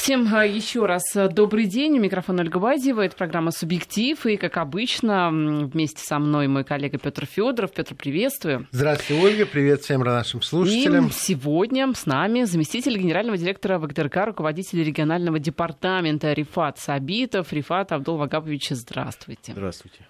[0.00, 1.98] Всем а, еще раз а, добрый день.
[1.98, 3.02] У микрофона Ольга Бадьева.
[3.02, 4.24] Это программа «Субъектив».
[4.24, 7.70] И, как обычно, вместе со мной мой коллега Петр Федоров.
[7.72, 8.66] Петр, приветствую.
[8.70, 9.44] Здравствуйте, Ольга.
[9.44, 11.08] Привет всем нашим слушателям.
[11.08, 17.52] И сегодня с нами заместитель генерального директора ВГТРК, руководитель регионального департамента Рифат Сабитов.
[17.52, 19.52] Рифат Абдул Вагапович, здравствуйте.
[19.52, 20.06] Здравствуйте.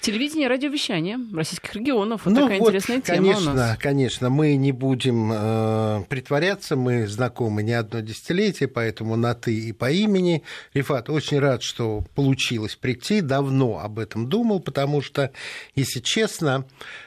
[0.00, 2.24] Телевидение и радиовещание российских регионов.
[2.24, 3.78] Вот ну такая вот, интересная тема конечно, у нас.
[3.78, 9.72] Конечно, мы не будем э, притворяться, мы знакомы не одно десятилетие, поэтому на «ты» и
[9.72, 10.44] по имени.
[10.72, 15.32] Рифат, очень рад, что получилось прийти, давно об этом думал, потому что,
[15.74, 16.64] если честно,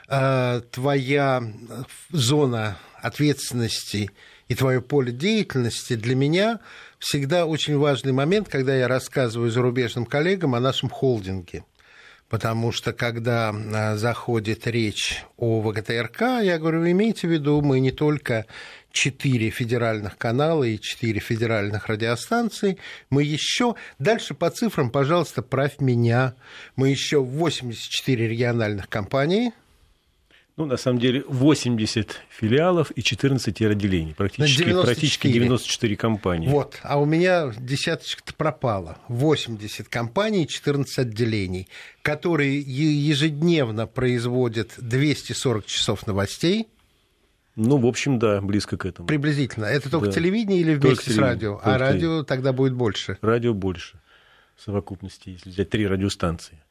[0.09, 1.43] э, твоя
[2.09, 4.11] зона ответственности
[4.49, 6.59] и твое поле деятельности для меня
[6.99, 11.63] всегда очень важный момент, когда я рассказываю зарубежным коллегам о нашем холдинге–
[12.31, 17.81] потому что когда а, заходит речь о ВГТРК, я говорю, вы имейте в виду, мы
[17.81, 18.45] не только
[18.93, 22.77] четыре федеральных канала и четыре федеральных радиостанции,
[23.09, 26.33] мы еще, дальше по цифрам, пожалуйста, правь меня,
[26.77, 29.51] мы еще 84 региональных компаний,
[30.61, 34.13] ну, на самом деле, 80 филиалов и 14 отделений.
[34.13, 34.83] Практически, 94.
[34.83, 36.47] практически 94 компании.
[36.47, 38.99] Вот, а у меня десяточка-то пропала.
[39.07, 41.67] 80 компаний и 14 отделений,
[42.03, 46.67] которые ежедневно производят 240 часов новостей.
[47.55, 49.07] Ну, в общем, да, близко к этому.
[49.07, 49.65] Приблизительно.
[49.65, 50.11] Это только да.
[50.11, 51.53] телевидение или вместе только с радио?
[51.55, 53.17] Только а радио тогда будет больше?
[53.21, 53.99] Радио больше
[54.55, 56.63] в совокупности, если взять три радиостанции.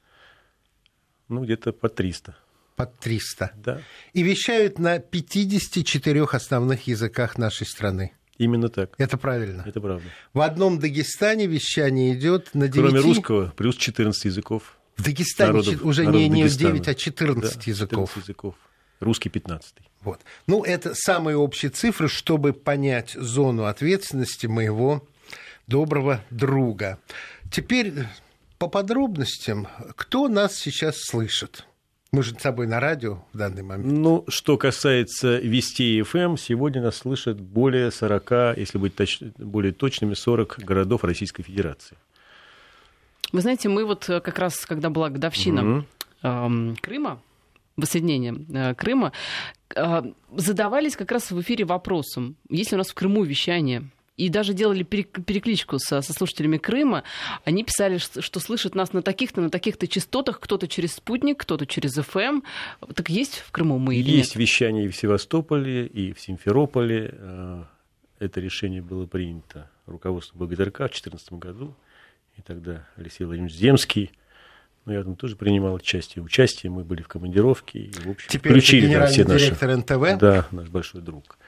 [1.29, 2.37] Ну, где-то по 300
[2.77, 3.53] под 300.
[3.57, 3.83] Да.
[4.13, 8.13] И вещают на 54 основных языках нашей страны.
[8.39, 8.95] Именно так.
[8.97, 9.63] Это правильно.
[9.67, 10.05] Это правда.
[10.33, 12.91] В одном Дагестане вещание идет на 9...
[12.91, 14.79] Кроме русского, плюс 14 языков.
[14.97, 18.09] В Дагестане народов, уже народов не, не 9, а 14 да, языков.
[18.09, 18.55] 14 языков.
[19.01, 19.75] Русский 15.
[20.03, 20.21] Вот.
[20.47, 25.07] Ну, это самые общие цифры, чтобы понять зону ответственности моего
[25.67, 26.99] доброго друга.
[27.51, 27.93] Теперь
[28.59, 31.67] по подробностям, кто нас сейчас слышит?
[32.13, 33.93] Мы же с тобой на радио в данный момент.
[33.93, 39.21] Ну, что касается Вести ФМ, сегодня нас слышат более 40, если быть точ...
[39.39, 41.97] более точными, 40 городов Российской Федерации.
[43.31, 45.85] Вы знаете, мы вот э, как раз, когда была годовщина
[46.23, 47.23] э, Крыма,
[47.77, 49.13] воссоединения э, Крыма,
[49.77, 50.03] э,
[50.35, 53.89] задавались как раз в эфире вопросом, есть ли у нас в Крыму вещание
[54.21, 57.05] и даже делали перекличку со, со слушателями Крыма.
[57.45, 61.95] Они писали, что, слышат нас на таких-то, на таких-то частотах, кто-то через спутник, кто-то через
[61.95, 62.19] ФМ.
[62.19, 62.43] Эм.
[62.95, 64.41] Так есть в Крыму мы или Есть нет?
[64.41, 67.15] вещание и в Севастополе, и в Симферополе.
[67.15, 67.65] Э,
[68.19, 71.75] это решение было принято руководством БГТРК в 2014 году.
[72.37, 74.11] И тогда Алексей Владимирович Земский
[74.87, 76.25] но я там тоже принимал участие.
[76.25, 77.81] Участие мы были в командировке.
[77.81, 79.81] И, в общем, Теперь включили это генеральный да, все директор наши...
[79.81, 80.21] НТВ?
[80.21, 81.39] Да, наш большой друг.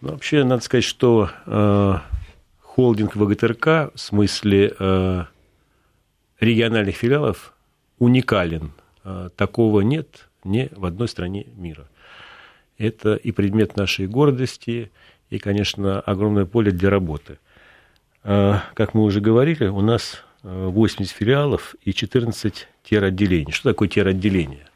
[0.00, 1.94] Ну, вообще, надо сказать, что э,
[2.60, 5.24] холдинг ВГТРК в смысле э,
[6.38, 7.54] региональных филиалов
[7.98, 8.72] уникален.
[9.04, 11.88] Э, такого нет ни в одной стране мира.
[12.76, 14.90] Это и предмет нашей гордости,
[15.30, 17.38] и, конечно, огромное поле для работы.
[18.22, 23.52] Э, как мы уже говорили, у нас 80 э, филиалов и 14 тер-отделений.
[23.52, 24.66] Что такое тер-отделение?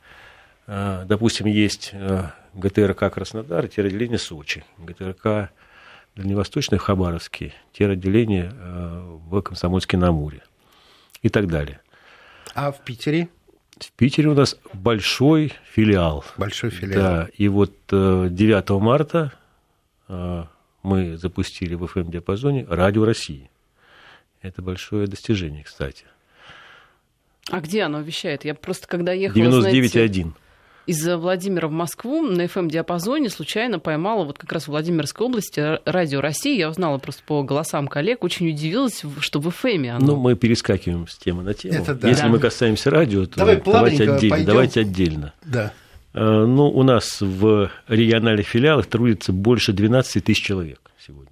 [0.72, 5.50] Э, допустим, есть э, ГТРК Краснодар, тер-отделение Сочи, ГТРК
[6.14, 10.42] Дальневосточный в Хабаровске, тер-отделение э, в Комсомольске-на-Амуре
[11.22, 11.80] и так далее.
[12.54, 13.28] А в Питере?
[13.80, 16.24] В Питере у нас большой филиал.
[16.36, 17.02] Большой филиал.
[17.02, 19.32] Да, и вот 9 марта
[20.82, 23.50] мы запустили в FM-диапазоне «Радио России».
[24.42, 26.04] Это большое достижение, кстати.
[27.50, 28.44] А где оно вещает?
[28.44, 29.88] Я просто когда ехала, 99,1.
[29.88, 30.32] Знаете
[30.90, 36.20] из Владимира в Москву на FM-диапазоне случайно поймала вот как раз в Владимирской области радио
[36.20, 36.58] России.
[36.58, 40.06] Я узнала просто по голосам коллег, очень удивилась, что в FM оно.
[40.06, 41.74] Ну, мы перескакиваем с темы на тему.
[41.74, 42.08] Это да.
[42.08, 42.28] Если да.
[42.28, 44.30] мы касаемся радио, то Давай давайте отдельно.
[44.30, 44.46] Пойдем.
[44.46, 45.32] Давайте отдельно.
[45.44, 45.72] Да.
[46.12, 51.30] Э, ну, у нас в региональных филиалах трудится больше 12 тысяч человек сегодня.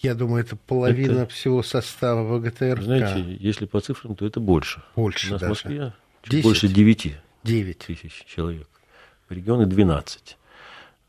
[0.00, 2.82] Я думаю, это половина это, всего состава ВГТРК.
[2.82, 4.82] Знаете, если по цифрам, то это больше.
[4.96, 5.46] Больше У нас даже.
[5.46, 5.92] в Москве
[6.28, 6.42] 10.
[6.42, 7.16] больше 9.
[7.44, 8.68] 9 тысяч человек,
[9.28, 10.36] в регионы 12.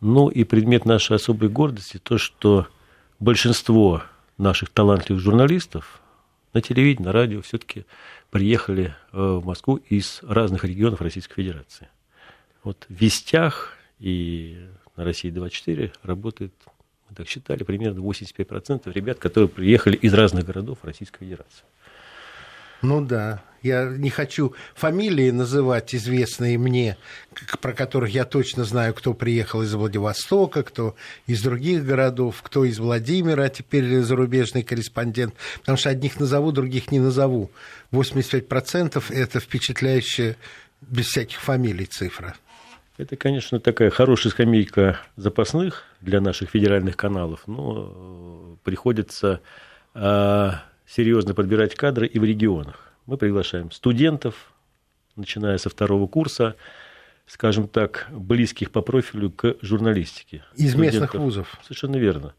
[0.01, 2.67] Ну и предмет нашей особой гордости то, что
[3.19, 4.03] большинство
[4.37, 6.01] наших талантливых журналистов
[6.53, 7.85] на телевидении, на радио все-таки
[8.29, 11.87] приехали э, в Москву из разных регионов Российской Федерации.
[12.63, 16.53] Вот в Вестях и на России 24 работает,
[17.09, 21.63] мы так считали, примерно 85% ребят, которые приехали из разных городов Российской Федерации.
[22.81, 23.41] Ну да.
[23.65, 26.97] Я не хочу фамилии называть известные мне,
[27.61, 30.95] про которых я точно знаю, кто приехал из Владивостока, кто
[31.25, 35.33] из других городов, кто из Владимира, а теперь зарубежный корреспондент.
[35.61, 37.49] Потому что одних назову, других не назову.
[37.91, 40.37] 85% это впечатляющая,
[40.81, 42.35] без всяких фамилий цифра.
[42.97, 49.41] Это, конечно, такая хорошая скамейка запасных для наших федеральных каналов, но э, приходится
[49.95, 50.51] э,
[50.87, 54.53] серьезно подбирать кадры и в регионах мы приглашаем студентов,
[55.15, 56.55] начиная со второго курса,
[57.27, 60.43] скажем так, близких по профилю к журналистике.
[60.55, 61.01] Из студентов.
[61.01, 61.59] местных вузов.
[61.63, 62.33] Совершенно верно.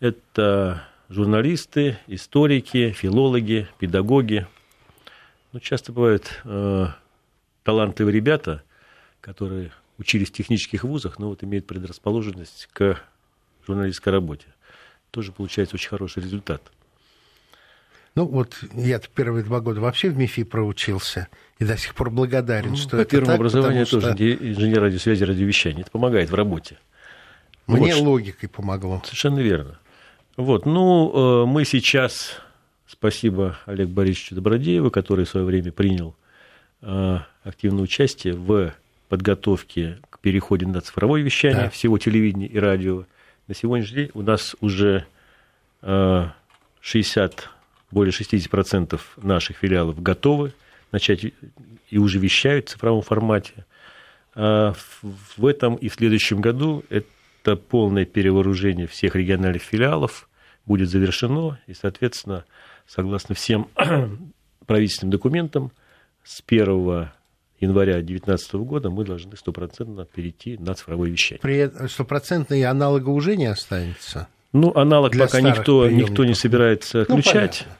[0.00, 4.46] Это журналисты, историки, филологи, педагоги.
[5.52, 6.86] Ну, часто бывают э,
[7.62, 8.62] талантливые ребята,
[9.20, 12.98] которые учились в технических вузах, но вот имеют предрасположенность к
[13.66, 14.46] журналистской работе.
[15.10, 16.62] Тоже получается очень хороший результат.
[18.14, 21.28] Ну, вот я первые два года вообще в МИФИ проучился
[21.58, 24.00] и до сих пор благодарен, ну, что по это первому так, образованию что...
[24.00, 25.80] тоже инженер радиосвязи радиовещания.
[25.82, 26.76] Это помогает в работе.
[27.66, 28.02] Мне вот.
[28.02, 29.00] логикой помогло.
[29.04, 29.78] Совершенно верно.
[30.36, 32.40] Вот, ну, э, мы сейчас,
[32.86, 36.14] спасибо Олег Борисовичу Добродееву, который в свое время принял
[36.82, 38.74] э, активное участие в
[39.08, 41.70] подготовке к переходу на цифровое вещание да.
[41.70, 43.04] всего телевидения и радио.
[43.46, 45.06] На сегодняшний день у нас уже
[45.82, 47.36] 60 э,
[47.92, 50.52] более 60% наших филиалов готовы
[50.90, 51.24] начать
[51.88, 53.64] и уже вещают в цифровом формате.
[54.34, 60.28] А в этом и в следующем году это полное перевооружение всех региональных филиалов
[60.64, 62.44] будет завершено, и, соответственно,
[62.86, 63.68] согласно всем
[64.66, 65.72] правительственным документам,
[66.24, 67.10] с 1
[67.60, 71.40] января 2019 года мы должны стопроцентно перейти на цифровое вещание.
[71.40, 74.28] При этом стопроцентный аналога уже не останется?
[74.52, 77.66] Ну, аналог пока никто, никто не собирается отключать.
[77.66, 77.74] Ну,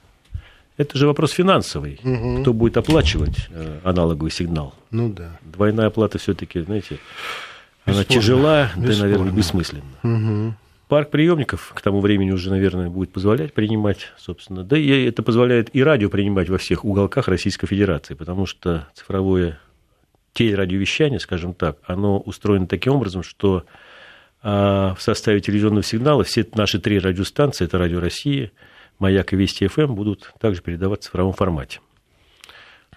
[0.76, 2.00] это же вопрос финансовый.
[2.02, 2.42] Угу.
[2.42, 4.74] Кто будет оплачивать э, аналоговый сигнал?
[4.90, 5.38] Ну да.
[5.42, 6.98] Двойная оплата все-таки, знаете,
[7.84, 8.00] Бесспорно.
[8.00, 8.92] она тяжела, Бесспорно.
[8.92, 9.84] да, наверное, бессмысленна.
[10.02, 10.54] Угу.
[10.88, 14.62] Парк приемников к тому времени уже, наверное, будет позволять принимать, собственно.
[14.62, 19.58] Да и это позволяет и радио принимать во всех уголках Российской Федерации, потому что цифровое
[20.34, 23.64] телерадиовещание, скажем так, оно устроено таким образом, что
[24.42, 28.50] а, в составе телевизионного сигнала все наши три радиостанции, это Радио России,
[29.02, 31.80] Маяк и Вести ФМ будут также передаваться в цифровом формате.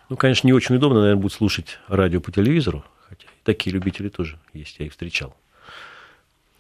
[0.08, 4.38] Ну, конечно, не очень удобно, наверное, будет слушать радио по телевизору, хотя такие любители тоже
[4.54, 5.36] есть, я их встречал.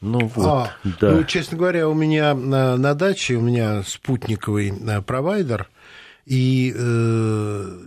[0.02, 1.12] Ну вот, а, да.
[1.12, 5.70] Ну, честно говоря, у меня на, на даче у меня спутниковый э, провайдер,
[6.26, 7.80] и э,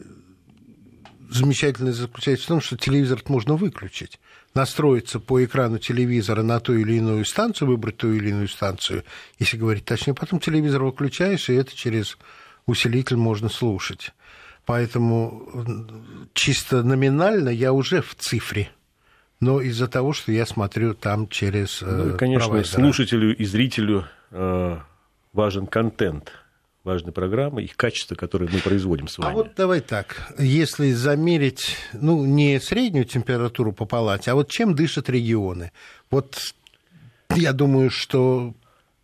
[1.28, 4.20] замечательное заключается в том, что телевизор можно выключить
[4.58, 9.04] настроиться по экрану телевизора на ту или иную станцию, выбрать ту или иную станцию,
[9.38, 12.18] если говорить точнее, потом телевизор выключаешь, и это через
[12.66, 14.12] усилитель можно слушать.
[14.66, 15.48] Поэтому
[16.34, 18.68] чисто номинально я уже в цифре.
[19.40, 21.80] Но из-за того, что я смотрю там через...
[21.80, 22.74] Ну, и, конечно, провайдера.
[22.74, 24.78] слушателю и зрителю э,
[25.32, 26.32] важен контент
[26.88, 29.30] важной программы, их качество, которое мы производим с вами.
[29.30, 34.74] А вот давай так, если замерить, ну, не среднюю температуру по палате, а вот чем
[34.74, 35.70] дышат регионы?
[36.10, 36.38] Вот
[37.36, 38.54] я думаю, что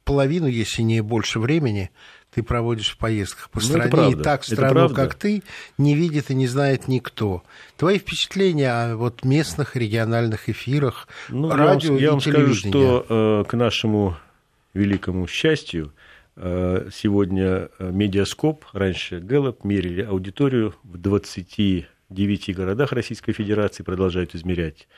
[0.05, 1.91] половину, если не больше времени,
[2.35, 5.45] ты проводишь в поездках по ну, стране, и так страну, как ты,
[5.79, 7.45] не видит и не знает никто.
[7.77, 12.55] Твои впечатления о вот местных региональных эфирах, ну, радио я вам, и я вам скажу,
[12.55, 14.17] что э, к нашему
[14.73, 15.93] великому счастью,
[16.37, 24.89] сегодня э, Медиаскоп, раньше Гэллоп, мерили аудиторию в 29 городах Российской Федерации, продолжают измерять.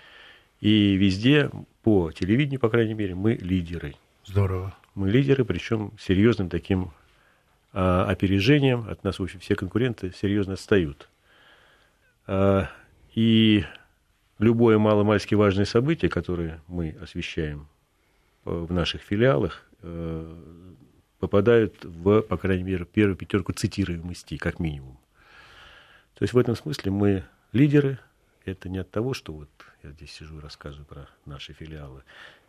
[0.61, 1.51] И везде,
[1.83, 3.95] по телевидению, по крайней мере, мы лидеры.
[4.25, 4.75] Здорово.
[4.95, 6.93] Мы лидеры, причем серьезным таким
[7.73, 8.89] а, опережением.
[8.89, 11.11] От нас, в общем, все конкуренты серьезно отстают.
[12.27, 12.71] А,
[13.15, 13.65] и
[14.39, 17.69] любое маломальски важное событие, которое мы освещаем
[18.47, 19.63] э, в наших филиалах,
[21.19, 24.99] попадают в, по крайней мере, первую пятерку цитируемости, как минимум.
[26.15, 27.99] То есть в этом смысле мы лидеры.
[28.45, 29.49] Это не от того, что вот
[29.83, 32.03] я здесь сижу и рассказываю про наши филиалы.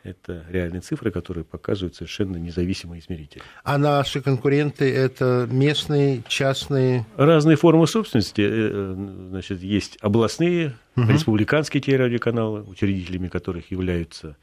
[0.03, 3.41] Это реальные цифры, которые показывают совершенно независимые измерители.
[3.63, 7.05] А наши конкуренты– это местные, частные?
[7.17, 8.41] Разные формы собственности.
[8.41, 11.11] Э, э, значит, есть областные, угу.
[11.11, 14.37] республиканские телерадиоканалы, учредителями которых являются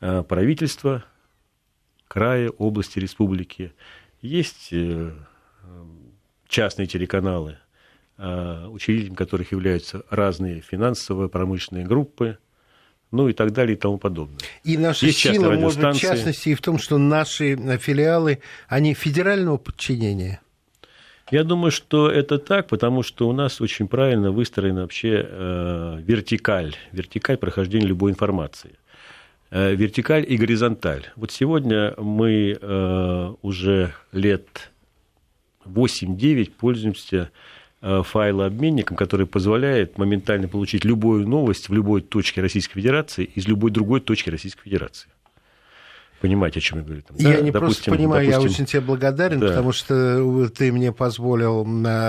[0.00, 1.04] э, правительство,
[2.12, 3.72] края, области, республики.
[4.20, 5.12] Есть э,
[6.46, 7.56] частные телеканалы,
[8.18, 12.36] э, учредителями которых являются разные финансовые, промышленные группы,
[13.12, 14.40] ну и так далее и тому подобное.
[14.62, 18.92] И наша Есть сила, может быть, в частности, и в том, что наши филиалы, они
[18.92, 20.42] федерального подчинения?
[21.30, 26.76] Я думаю, что это так, потому что у нас очень правильно выстроена вообще э, вертикаль,
[26.92, 28.72] вертикаль прохождения любой информации.
[29.54, 31.08] Э, вертикаль и горизонталь.
[31.14, 34.70] Вот сегодня мы э, уже лет
[35.66, 37.30] 8-9 пользуемся
[37.82, 43.70] э, файлообменником, который позволяет моментально получить любую новость в любой точке Российской Федерации из любой
[43.70, 45.10] другой точки Российской Федерации.
[46.22, 47.02] Понимаете, о чем я говорю?
[47.02, 47.40] Там, я да?
[47.42, 48.48] не допустим, просто понимаю, допустим...
[48.48, 49.48] я очень тебе благодарен, да.
[49.48, 51.66] потому что ты мне позволил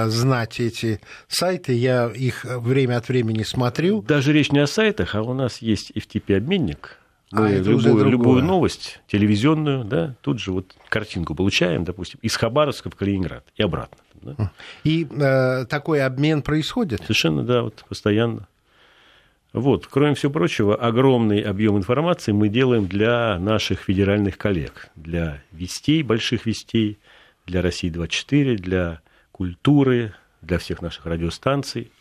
[0.09, 4.01] знать эти сайты, я их время от времени смотрю.
[4.01, 6.99] Даже речь не о сайтах, а у нас есть FTP-обменник,
[7.33, 12.89] мы а, любую, любую новость, телевизионную, да, тут же вот картинку получаем, допустим, из Хабаровска
[12.89, 13.97] в Калининград и обратно.
[14.21, 14.51] Да.
[14.83, 17.01] И э, такой обмен происходит?
[17.01, 18.47] Совершенно, да, вот постоянно.
[19.51, 26.01] Вот, кроме всего прочего, огромный объем информации мы делаем для наших федеральных коллег, для вестей,
[26.01, 26.97] больших вестей,
[27.45, 31.91] для России-24, для культуры, для всех наших радиостанций.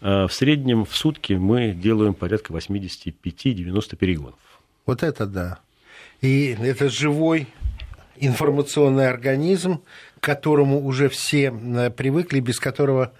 [0.00, 4.38] А в среднем в сутки мы делаем порядка 85-90 перегонов.
[4.86, 5.58] Вот это да.
[6.20, 7.46] И это живой
[8.16, 9.80] информационный организм,
[10.20, 13.12] к которому уже все э, привыкли, без которого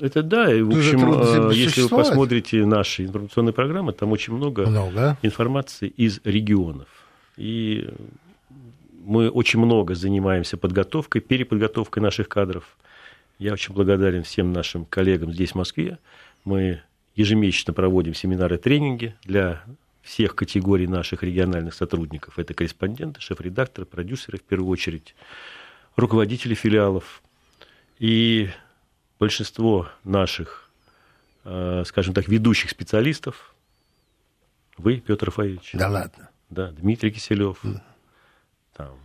[0.00, 4.66] это да, и в общем, э, если вы посмотрите наши информационные программы, там очень много,
[4.66, 6.86] много информации из регионов.
[7.36, 7.88] И
[9.04, 12.76] мы очень много занимаемся подготовкой, переподготовкой наших кадров.
[13.38, 15.98] Я очень благодарен всем нашим коллегам здесь, в Москве.
[16.44, 16.82] Мы
[17.16, 19.64] ежемесячно проводим семинары, тренинги для
[20.04, 22.38] всех категорий наших региональных сотрудников.
[22.38, 25.16] Это корреспонденты, шеф-редакторы, продюсеры в первую очередь,
[25.96, 27.22] руководители филиалов.
[27.98, 28.50] И
[29.18, 30.70] большинство наших,
[31.44, 33.54] э, скажем так, ведущих специалистов,
[34.76, 35.70] вы, Петр Рафаевич.
[35.72, 36.28] Да ладно.
[36.50, 37.82] Да, Дмитрий Киселев, да.
[38.74, 38.98] там,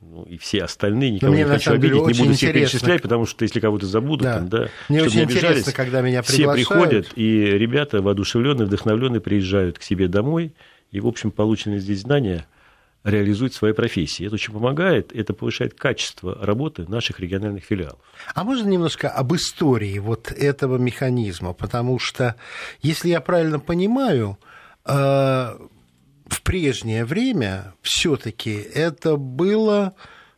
[0.00, 3.42] ну, и все остальные, никого мне, не хочу обидеть, не буду всех перечислять, потому что
[3.42, 4.34] если кого-то забуду, да.
[4.34, 6.58] там, да, мне очень интересно, когда меня приглашают.
[6.58, 10.54] Все приходят, и ребята воодушевленные, вдохновленные приезжают к себе домой,
[10.92, 12.46] и, в общем, полученные здесь знания
[13.04, 14.26] реализуют свои профессии.
[14.26, 17.98] Это очень помогает, это повышает качество работы наших региональных филиалов.
[18.34, 21.52] А можно немножко об истории вот этого механизма?
[21.52, 22.36] Потому что,
[22.82, 24.38] если я правильно понимаю,
[24.84, 25.56] э,
[26.28, 29.94] в прежнее время все-таки это было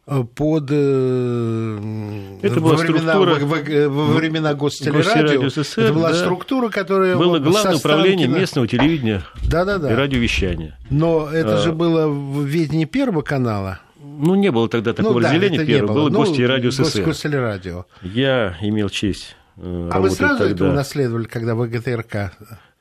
[0.07, 5.49] э, под э, это во, времена, структура, во, во, во времена гостелерадио.
[5.49, 6.15] СССР, это была да.
[6.17, 7.17] структура, которая...
[7.17, 9.93] Было главное управление местного телевидения да, да, да.
[9.93, 10.79] и радиовещания.
[10.91, 11.63] Но это а...
[11.63, 13.81] же было в ведении Первого канала.
[14.03, 15.93] Ну, не было тогда такого ну, разделения да, первого.
[15.93, 17.05] Было, было ну, гости и радио СССР.
[17.05, 17.87] Гостелерадио.
[18.03, 20.55] Я имел честь э, А вы сразу тогда...
[20.55, 22.33] это унаследовали, когда в ГТРК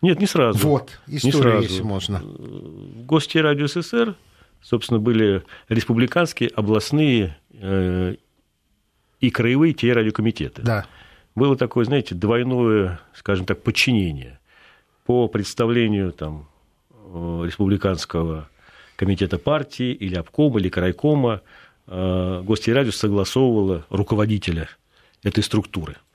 [0.01, 0.65] нет, не сразу.
[0.67, 1.63] Вот, история, не сразу.
[1.63, 2.19] если можно.
[2.19, 4.15] В Гостелерадио СССР,
[4.61, 8.15] собственно, были республиканские, областные э,
[9.19, 10.61] и краевые телерадиокомитеты.
[10.61, 10.85] Да.
[11.35, 14.39] Было такое, знаете, двойное, скажем так, подчинение.
[15.05, 16.47] По представлению там,
[16.91, 18.49] э, республиканского
[18.95, 21.41] комитета партии или обкома, или крайкома,
[21.87, 24.69] э, Гостелерадио согласовывало руководителя
[25.23, 25.97] этой структуры–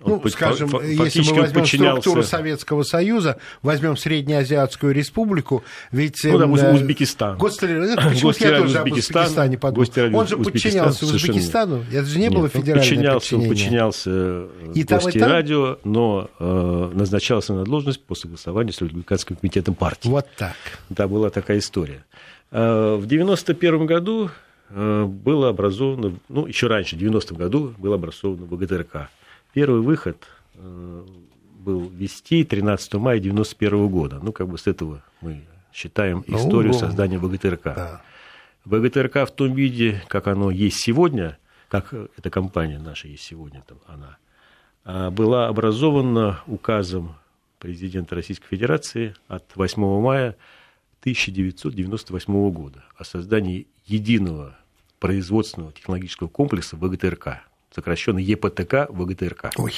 [0.00, 2.00] ну, по, скажем, если мы возьмем подчинялся...
[2.00, 6.20] структуру Советского Союза, возьмем Среднеазиатскую республику, ведь...
[6.22, 7.36] Ну, допустим, эм, Узбекистан.
[7.36, 7.96] Гостелерадио...
[8.08, 9.88] Почему я тоже об Узбекистане подумал?
[10.14, 15.78] Он же подчинялся Узбекистану, это же не было Нет, федерального подчинялся, Он подчинялся и Гостерадио,
[15.82, 20.08] но э, назначался на должность по согласованию с Республиканским комитетом партии.
[20.08, 20.54] Вот так.
[20.90, 22.04] Да, была такая история.
[22.52, 24.30] Э, в 91 году
[24.70, 29.08] э, было образовано, ну, еще раньше, в 90-м году было образовано ВГТРК
[29.52, 31.06] Первый выход э,
[31.58, 34.20] был вести 13 мая 1991 года.
[34.22, 37.64] Ну, как бы с этого мы считаем ну, историю ну, создания ВГТРК.
[37.64, 38.02] Да.
[38.64, 41.38] ВГТРК в том виде, как оно есть сегодня,
[41.68, 44.18] как эта компания наша есть сегодня, там она,
[44.84, 47.16] а, была образована указом
[47.58, 50.36] президента Российской Федерации от 8 мая
[51.00, 54.56] 1998 года о создании единого
[54.98, 57.47] производственного технологического комплекса ВГТРК
[57.78, 59.52] сокращенно ЕПТК ВГТРК.
[59.56, 59.72] Ой.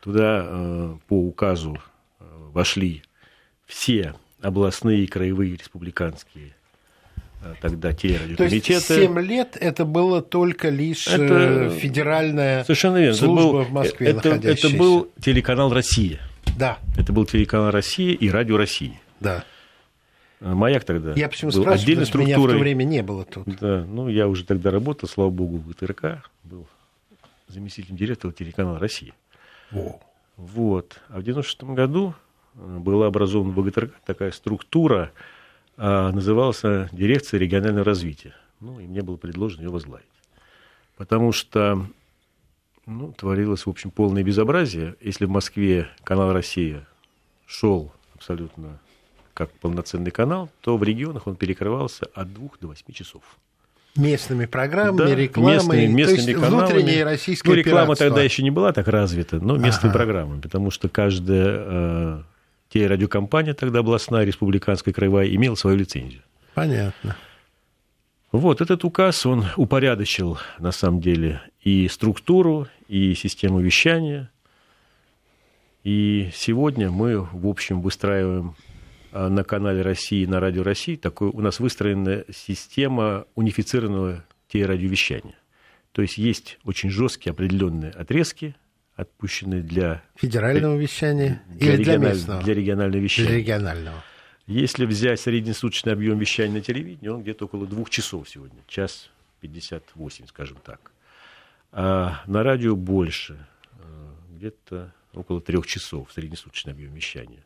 [0.00, 1.78] Туда э, по указу
[2.20, 3.02] э, вошли
[3.66, 6.54] все областные, краевые, республиканские
[7.42, 8.70] э, тогда телерадиокомитеты.
[8.70, 13.14] То есть 7 лет это было только лишь это федеральная Совершенно верно.
[13.14, 16.20] служба это был, в Москве это, это был телеканал «Россия».
[16.56, 16.78] Да.
[16.96, 19.00] Это был телеканал «Россия» и радио «Россия».
[19.18, 19.44] Да.
[20.40, 22.36] Маяк тогда Я почему был спрашиваю, отдельной структурой.
[22.36, 23.46] меня в то время не было тут.
[23.60, 26.66] Да, ну я уже тогда работал, слава богу, в ГТРК, был
[27.50, 29.12] заместителем директора телеканала «Россия».
[29.72, 30.00] О.
[30.36, 31.00] Вот.
[31.08, 32.14] А в 96 году
[32.54, 35.12] э, была образована в ВГТРК такая структура,
[35.76, 36.60] а, называлась
[36.92, 38.34] Дирекция регионального развития.
[38.60, 40.06] Ну, и мне было предложено ее возглавить.
[40.96, 41.86] потому что
[42.86, 44.96] ну, творилось, в общем, полное безобразие.
[45.00, 46.86] Если в Москве канал «Россия»
[47.46, 48.78] шел абсолютно
[49.32, 53.22] как полноценный канал, то в регионах он перекрывался от двух до восьми часов.
[53.96, 56.66] Местными программами, да, рекламой, местными, местными то есть каналами.
[56.72, 58.06] внутреннее российское Ну, реклама пиратство.
[58.06, 59.98] тогда еще не была так развита, но местные ага.
[59.98, 62.22] программы, потому что каждая э,
[62.68, 66.22] телерадиокомпания тогда областная, республиканская, краевая, имела свою лицензию.
[66.54, 67.16] Понятно.
[68.32, 74.30] Вот этот указ, он упорядочил, на самом деле, и структуру, и систему вещания.
[75.82, 78.54] И сегодня мы, в общем, выстраиваем
[79.12, 85.36] на канале России, на Радио России, такой, у нас выстроена система унифицированного телерадиовещания.
[85.92, 88.54] То есть есть очень жесткие определенные отрезки,
[88.94, 90.02] отпущенные для...
[90.14, 92.42] Федерального вещания для или для местного?
[92.42, 93.28] Для регионального вещания.
[93.28, 94.04] Для регионального.
[94.46, 100.26] Если взять среднесуточный объем вещания на телевидении, он где-то около двух часов сегодня, час 58,
[100.26, 100.92] скажем так.
[101.72, 103.46] А на радио больше,
[103.78, 107.44] э, где-то около трех часов среднесуточный объем вещания.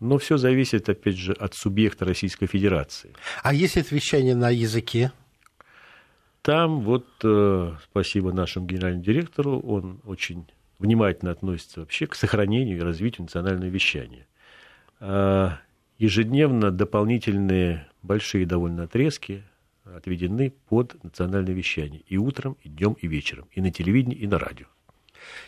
[0.00, 3.12] Но все зависит, опять же, от субъекта Российской Федерации.
[3.42, 5.12] А если это вещание на языке?
[6.42, 10.46] Там вот, э, спасибо нашему генеральному директору, он очень
[10.78, 14.26] внимательно относится вообще к сохранению и развитию национального вещания.
[15.00, 15.58] А
[15.98, 19.42] ежедневно дополнительные большие довольно отрезки
[19.84, 22.02] отведены под национальное вещание.
[22.06, 23.48] И утром, и днем, и вечером.
[23.52, 24.66] И на телевидении, и на радио.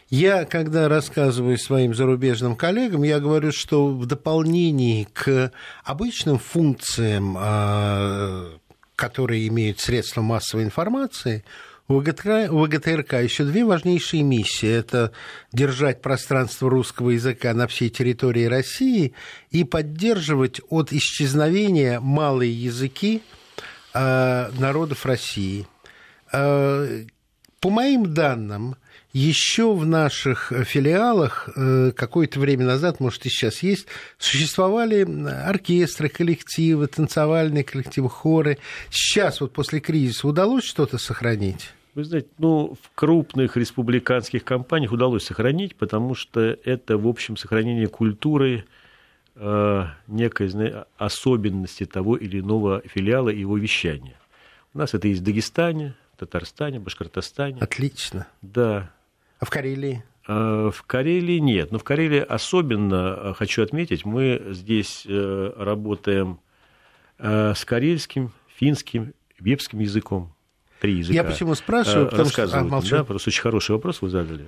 [0.08, 5.52] Я, когда рассказываю своим зарубежным коллегам, я говорю, что в дополнение к
[5.84, 8.50] обычным функциям, а,
[8.96, 11.44] которые имеют средства массовой информации,
[11.90, 14.68] у ВГТРК, ВГТРК еще две важнейшие миссии.
[14.68, 15.10] Это
[15.52, 19.12] держать пространство русского языка на всей территории России
[19.50, 23.22] и поддерживать от исчезновения малые языки
[23.92, 25.66] э, народов России.
[26.32, 27.06] Э,
[27.58, 28.76] по моим данным,
[29.12, 33.86] еще в наших филиалах э, какое-то время назад, может, и сейчас есть,
[34.18, 35.06] существовали
[35.46, 38.58] оркестры, коллективы, танцевальные коллективы, хоры.
[38.90, 41.72] Сейчас вот после кризиса удалось что-то сохранить?
[41.94, 47.88] Вы знаете, ну, в крупных республиканских компаниях удалось сохранить, потому что это, в общем, сохранение
[47.88, 48.64] культуры,
[49.34, 54.14] э, некой знаете, особенности того или иного филиала и его вещания.
[54.72, 57.60] У нас это есть в Дагестане, Татарстане, Башкортостане.
[57.60, 58.28] Отлично.
[58.40, 58.92] Да.
[59.40, 60.04] А в Карелии?
[60.28, 61.72] Э, в Карелии нет.
[61.72, 66.38] Но в Карелии особенно, э, хочу отметить, мы здесь э, работаем
[67.22, 70.32] с карельским, финским, вепским языком
[70.80, 71.14] три языка.
[71.14, 72.44] Я почему спрашиваю, потому что...
[72.50, 72.96] А, молчу.
[72.96, 74.46] Да, просто очень хороший вопрос вы задали.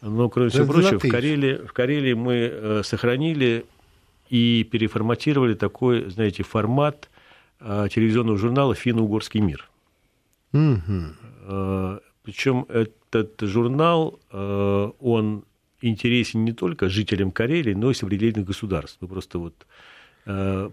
[0.00, 3.66] Но, кроме всего прочего, в Карелии, в Карелии мы сохранили
[4.30, 7.10] и переформатировали такой, знаете, формат
[7.60, 9.68] телевизионного журнала «Финно-Угорский мир».
[10.54, 12.00] Угу.
[12.24, 15.44] Причем этот журнал, он
[15.80, 18.96] интересен не только жителям Карелии, но и сопредельных государств.
[19.00, 19.54] Мы просто вот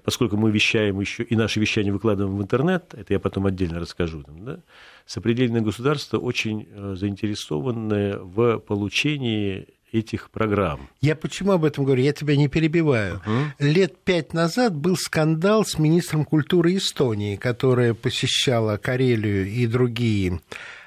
[0.06, 4.24] поскольку мы вещаем еще, и наши вещания выкладываем в интернет, это я потом отдельно расскажу,
[4.24, 4.60] там, да,
[5.06, 10.88] сопредельные государства очень э, заинтересованы в получении этих программ.
[11.02, 12.02] Я почему об этом говорю?
[12.02, 13.22] Я тебя не перебиваю.
[13.26, 13.48] Uh-huh.
[13.60, 20.40] Лет пять назад был скандал с министром культуры Эстонии, которая посещала Карелию и другие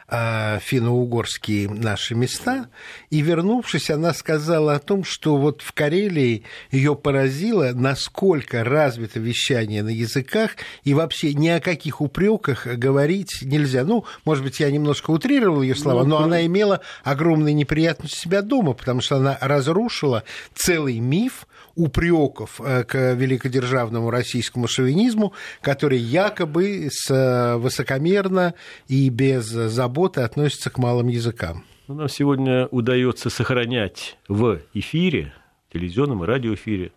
[0.08, 2.68] финно-угорские наши места,
[3.10, 9.82] и вернувшись, она сказала о том, что вот в Карелии ее поразило, насколько развито вещание
[9.82, 10.52] на языках,
[10.84, 13.84] и вообще ни о каких упреках говорить нельзя.
[13.84, 18.42] Ну, может быть, я немножко утрировал ее слова, ну, но она имела огромные неприятности себя
[18.42, 26.88] дома, потому что она разрушила целый миф упреков э, к великодержавному российскому шовинизму, который якобы
[26.90, 28.54] с э, высокомерно
[28.88, 31.64] и без заботы относится к малым языкам.
[31.86, 35.34] Ну, нам сегодня удается сохранять в эфире,
[35.72, 36.92] телевизионном и радиоэфире,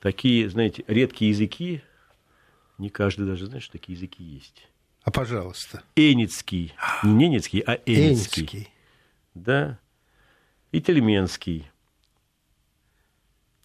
[0.00, 1.82] такие, знаете, редкие языки.
[2.78, 4.68] Не каждый даже знает, что такие языки есть.
[5.02, 5.82] А пожалуйста.
[5.96, 6.74] Энецкий.
[7.02, 8.42] Не ненецкий, а энецкий.
[8.42, 8.68] энецкий.
[9.34, 9.78] Да.
[10.72, 11.70] И тельменский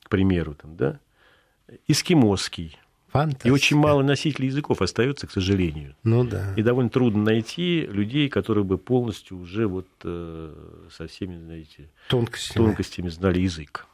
[0.05, 0.99] к примеру, там, да,
[1.87, 2.77] эскимосский.
[3.07, 3.47] Фантастика.
[3.47, 5.95] И очень мало носителей языков остается, к сожалению.
[6.03, 6.53] Ну да.
[6.57, 10.53] И довольно трудно найти людей, которые бы полностью уже вот э,
[10.91, 12.65] со всеми, знаете, тонкостями.
[12.65, 13.87] тонкостями знали язык.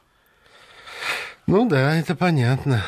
[1.46, 2.82] Ну да, это понятно.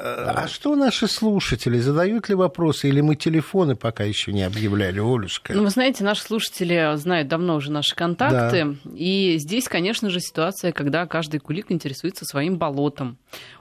[0.00, 1.78] А что наши слушатели?
[1.78, 2.88] Задают ли вопросы?
[2.88, 5.52] Или мы телефоны пока еще не объявляли, Олюшка?
[5.52, 8.64] Ну, вы знаете, наши слушатели знают давно уже наши контакты.
[8.64, 8.90] Да.
[8.94, 13.18] И здесь, конечно же, ситуация, когда каждый кулик интересуется своим болотом.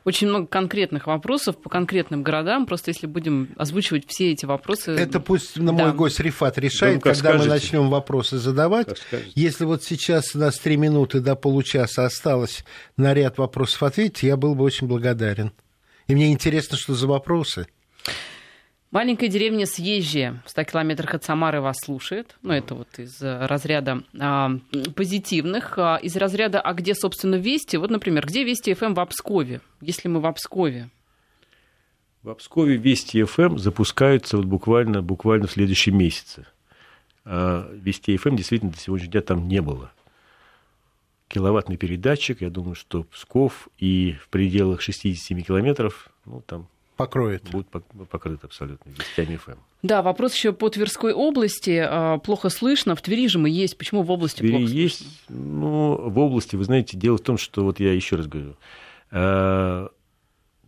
[0.08, 2.65] Очень много конкретных вопросов по конкретным городам.
[2.65, 4.91] Просто если будем озвучивать все эти вопросы...
[4.91, 5.91] Это пусть на мой да.
[5.91, 7.43] гость Рифат решает, да, ну, когда скажете.
[7.43, 8.88] мы начнем вопросы задавать.
[9.36, 12.63] Если вот сейчас у нас три минуты до получаса осталось
[12.96, 15.52] на ряд вопросов ответить, я был бы очень благодарен.
[16.08, 17.67] И мне интересно, что за вопросы.
[18.89, 22.38] Маленькая деревня Съезжие, в 100 километрах от Самары вас слушает.
[22.41, 24.52] Ну, это вот из разряда а,
[24.95, 25.78] позитивных.
[25.78, 29.60] А, из разряда «А где, собственно, Вести?» Вот, например, где Вести ФМ в Обскове?
[29.82, 30.89] Если мы в Обскове.
[32.23, 36.47] В Обскове Вести ФМ запускаются вот буквально, буквально в следующем месяце.
[37.26, 39.91] А Вести ФМ действительно до сегодняшнего дня там не было
[41.28, 42.41] киловаттный передатчик.
[42.41, 47.49] Я думаю, что Псков и в пределах 67 километров, ну, там покроет.
[47.49, 49.53] Будет покрыт абсолютно вестями ФМ.
[49.83, 51.79] Да, вопрос еще по Тверской области.
[51.88, 52.95] А, плохо слышно.
[52.95, 53.77] В Твери же мы есть.
[53.77, 54.97] Почему в области в Твери плохо есть.
[54.97, 55.12] Слышно?
[55.29, 58.55] Ну, в области, вы знаете, дело в том, что вот я еще раз говорю,
[59.12, 59.89] а,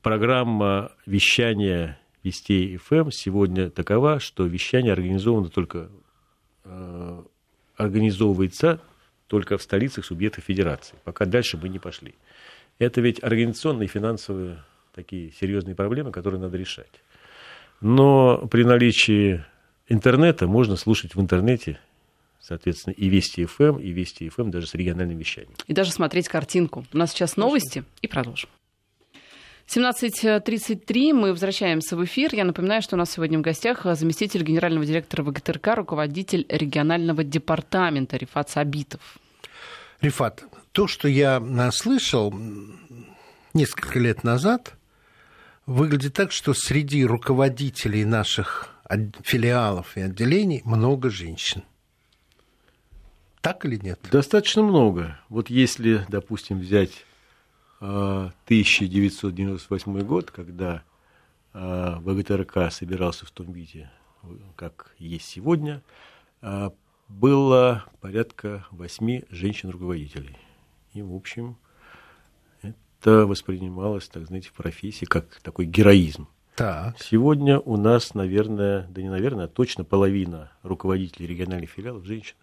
[0.01, 5.89] программа вещания Вестей ФМ сегодня такова, что вещание организовано только
[6.63, 7.25] а,
[7.75, 8.81] организовывается
[9.27, 10.95] только в столицах субъектов федерации.
[11.03, 12.15] Пока дальше мы не пошли.
[12.79, 14.63] Это ведь организационные и финансовые
[14.99, 16.91] такие серьезные проблемы, которые надо решать.
[17.79, 19.45] Но при наличии
[19.87, 21.79] интернета можно слушать в интернете,
[22.41, 25.53] соответственно, и Вести ФМ, и Вести ФМ даже с региональным вещанием.
[25.67, 26.85] И даже смотреть картинку.
[26.91, 28.49] У нас сейчас новости и продолжим.
[29.67, 32.35] 17.33 мы возвращаемся в эфир.
[32.35, 38.17] Я напоминаю, что у нас сегодня в гостях заместитель генерального директора ВГТРК, руководитель регионального департамента
[38.17, 39.19] Рифат Сабитов.
[40.01, 42.33] Рифат, то, что я слышал
[43.53, 44.75] несколько лет назад,
[45.69, 48.73] выглядит так, что среди руководителей наших
[49.21, 51.61] филиалов и отделений много женщин.
[53.41, 53.99] Так или нет?
[54.11, 55.19] Достаточно много.
[55.29, 57.05] Вот если, допустим, взять
[57.79, 60.83] 1998 год, когда
[61.53, 63.89] а, ВГТРК собирался в том виде,
[64.55, 65.83] как есть сегодня,
[66.41, 66.73] а,
[67.07, 70.35] было порядка восьми женщин-руководителей.
[70.93, 71.57] И, в общем,
[72.99, 76.27] это воспринималось, так знаете, в профессии как такой героизм.
[76.55, 76.99] Так.
[76.99, 82.37] Сегодня у нас, наверное, да не наверное, а точно половина руководителей региональных филиалов женщины.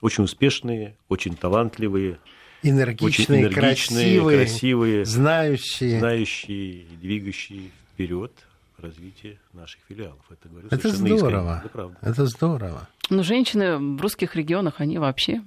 [0.00, 2.20] Очень успешные, очень талантливые,
[2.62, 8.32] энергичные, очень энергичные красивые, красивые, знающие, знающие, двигающие вперед
[8.78, 10.24] развитие наших филиалов.
[10.30, 11.62] Это, говорю, это здорово.
[11.64, 11.98] Это, правда.
[12.00, 12.88] это здорово.
[13.10, 15.42] Но женщины в русских регионах, они вообще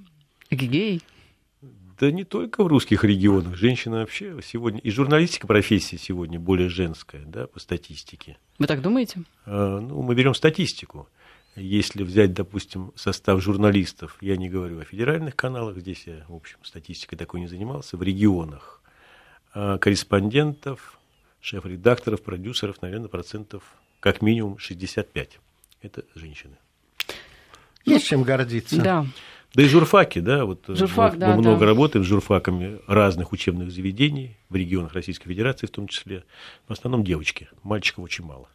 [0.50, 1.00] гигей.
[1.98, 3.56] Да не только в русских регионах.
[3.56, 4.80] Женщины вообще сегодня...
[4.80, 8.38] И журналистика профессия сегодня более женская, да, по статистике.
[8.58, 9.22] Вы так думаете?
[9.46, 11.08] А, ну, мы берем статистику.
[11.54, 16.56] Если взять, допустим, состав журналистов, я не говорю о федеральных каналах, здесь я, в общем,
[16.62, 18.80] статистикой такой не занимался, в регионах,
[19.52, 20.98] а корреспондентов,
[21.42, 23.62] шеф-редакторов, продюсеров, наверное, процентов
[24.00, 25.38] как минимум 65.
[25.82, 26.56] Это женщины.
[27.84, 28.80] Есть чем гордиться.
[28.80, 29.06] Да.
[29.54, 31.66] Да и журфаки, да, вот Журфак, мы, да, мы много да.
[31.66, 36.24] работаем с журфаками разных учебных заведений, в регионах Российской Федерации в том числе.
[36.68, 38.48] В основном девочки, мальчиков очень мало.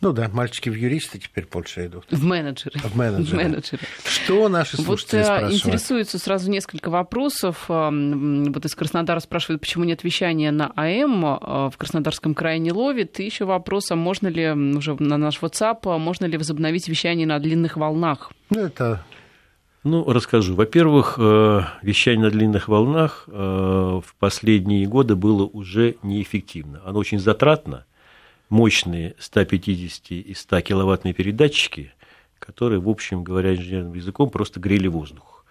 [0.00, 2.06] Ну да, мальчики в юристы теперь больше идут.
[2.10, 2.78] В менеджеры.
[2.80, 3.26] В менеджеры.
[3.26, 3.82] В менеджеры.
[4.06, 5.54] Что наши слушатели вот, спрашивают?
[5.54, 7.64] Интересуются сразу несколько вопросов.
[7.68, 13.20] Вот из Краснодара спрашивают, почему нет вещания на АМ, в Краснодарском крае не ловит.
[13.20, 17.38] И еще вопрос, а можно ли уже на наш WhatsApp, можно ли возобновить вещание на
[17.38, 18.32] длинных волнах?
[18.48, 19.04] Ну, это
[19.86, 20.54] ну, расскажу.
[20.54, 26.82] Во-первых, э, вещание на длинных волнах э, в последние годы было уже неэффективно.
[26.84, 27.86] Оно очень затратно,
[28.48, 31.92] мощные 150 и 100 киловаттные передатчики,
[32.40, 35.44] которые, в общем, говоря инженерным языком, просто грели воздух.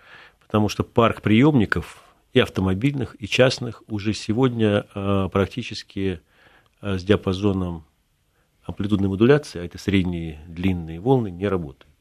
[0.45, 6.19] Потому что парк приемников и автомобильных, и частных уже сегодня а, практически
[6.81, 7.85] с диапазоном
[8.65, 11.94] амплитудной модуляции, а это средние длинные волны, не работает.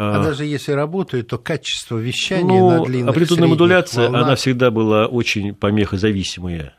[0.00, 4.22] А, а даже если работает, то качество вещания ну, на длинных Амплитудная модуляция, волнах...
[4.22, 6.76] она всегда была очень помехозависимая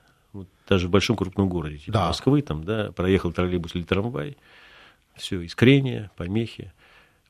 [0.70, 2.08] даже в большом крупном городе, типа да.
[2.08, 4.38] Москвы, там, да, проехал троллейбус или трамвай,
[5.18, 6.72] все, искрение, помехи,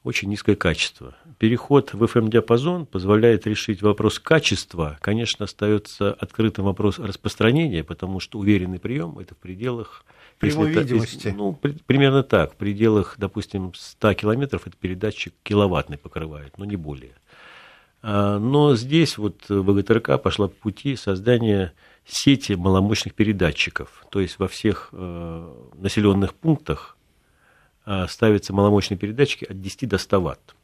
[0.03, 1.15] очень низкое качество.
[1.37, 4.97] Переход в FM-диапазон позволяет решить вопрос качества.
[5.01, 10.05] Конечно, остается открытым вопрос распространения, потому что уверенный прием это в пределах
[10.39, 11.27] прямой если видимости.
[11.27, 12.53] Это, ну, при, примерно так.
[12.53, 17.15] В пределах, допустим, 100 километров этот передатчик киловаттный покрывает, но не более.
[18.01, 21.73] А, но здесь вот ВГТРК пошла по пути создания
[22.05, 24.05] сети маломощных передатчиков.
[24.09, 26.97] То есть во всех э, населенных пунктах
[28.09, 30.55] ставятся маломощные передатчики от 10 до 100 ватт,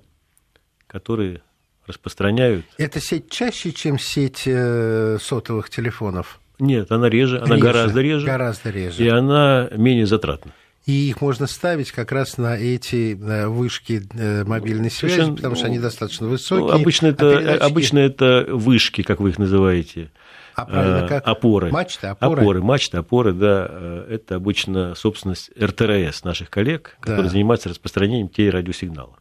[0.87, 1.41] которые
[1.87, 2.65] распространяют.
[2.77, 6.39] Эта сеть чаще, чем сеть э, сотовых телефонов?
[6.59, 8.25] Нет, она реже, она реже, гораздо реже.
[8.25, 9.03] Гораздо реже.
[9.03, 10.51] И она менее затратна.
[10.85, 13.13] И их можно ставить как раз на эти
[13.47, 16.67] вышки э, мобильной связи, Совершенно, потому что они достаточно высокие.
[16.67, 17.63] Ну, обычно, это, а передатчики...
[17.63, 20.11] обычно это вышки, как вы их называете.
[20.55, 21.27] А правильно, как?
[21.27, 21.69] Опоры.
[21.69, 22.41] Мачты, опоры.
[22.41, 23.67] Опоры, мачты, опоры, да.
[23.69, 27.29] Э, это обычно собственность РТРС наших коллег, которые да.
[27.29, 29.17] занимаются распространением телерадиосигнала.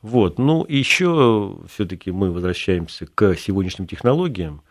[0.00, 0.38] Вот.
[0.38, 4.62] Ну, еще все-таки мы возвращаемся к сегодняшним технологиям.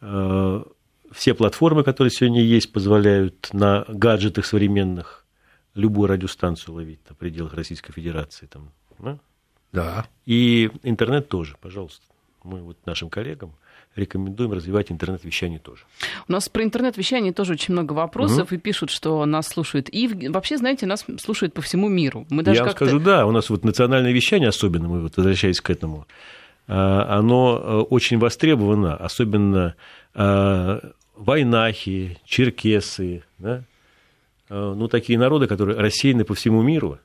[0.00, 0.62] Э,
[1.10, 5.26] все платформы, которые сегодня есть, позволяют на гаджетах современных
[5.74, 8.46] любую радиостанцию ловить на пределах Российской Федерации.
[8.46, 9.18] Там, да?
[9.72, 10.06] да.
[10.26, 12.04] И интернет тоже, пожалуйста.
[12.44, 13.54] Мы вот нашим коллегам
[13.96, 15.82] рекомендуем развивать интернет-вещание тоже.
[16.28, 18.54] У нас про интернет-вещание тоже очень много вопросов, угу.
[18.54, 19.88] и пишут, что нас слушают.
[19.90, 22.26] И вообще, знаете, нас слушают по всему миру.
[22.30, 25.60] Мы даже Я вам скажу, да, у нас вот национальное вещание особенно, мы вот возвращаясь
[25.60, 26.06] к этому,
[26.68, 29.74] а, оно э, очень востребовано, особенно
[30.14, 30.80] а,
[31.16, 33.64] вайнахи, черкесы, да,
[34.52, 36.98] Э, ну, такие народы, которые рассеяны по всему миру,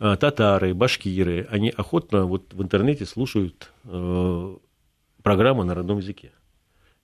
[0.00, 3.72] э, татары, башкиры, они охотно вот в интернете слушают
[5.24, 6.30] программы на родном языке.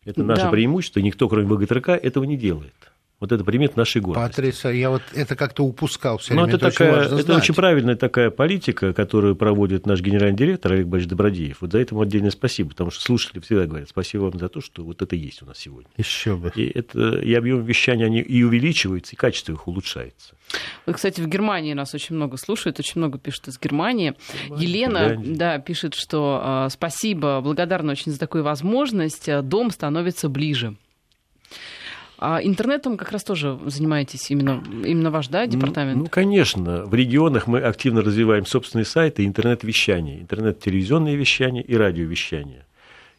[0.04, 0.50] Это наше да.
[0.50, 2.89] преимущество, никто, кроме ВГТРК, этого не делает.
[3.20, 4.28] Вот это примет нашей гордости.
[4.28, 6.42] Патриса, я вот это как-то упускал все время.
[6.42, 10.72] Но это, это, такая, очень это очень правильная такая политика, которую проводит наш генеральный директор
[10.72, 11.61] Олег Борисович Добродеев.
[11.61, 14.62] Вот за это ему отдельное спасибо, потому что слушатели всегда говорят, спасибо вам за то,
[14.62, 15.90] что вот это есть у нас сегодня.
[15.98, 16.50] Еще бы.
[16.56, 20.35] И, это, и объем вещания они и увеличиваются, и качество их улучшается.
[20.87, 24.14] Вот, кстати, в Германии нас очень много слушают, очень много пишут из Германии.
[24.48, 30.74] Германия, Елена да, пишет, что э, спасибо, благодарна очень за такую возможность, дом становится ближе.
[32.22, 35.96] А интернетом как раз тоже занимаетесь именно, именно ваш да, департамент?
[35.96, 36.85] Ну, ну, конечно.
[36.85, 42.66] В регионах мы активно развиваем собственные сайты интернет-вещание, интернет-телевизионное вещание и радиовещание.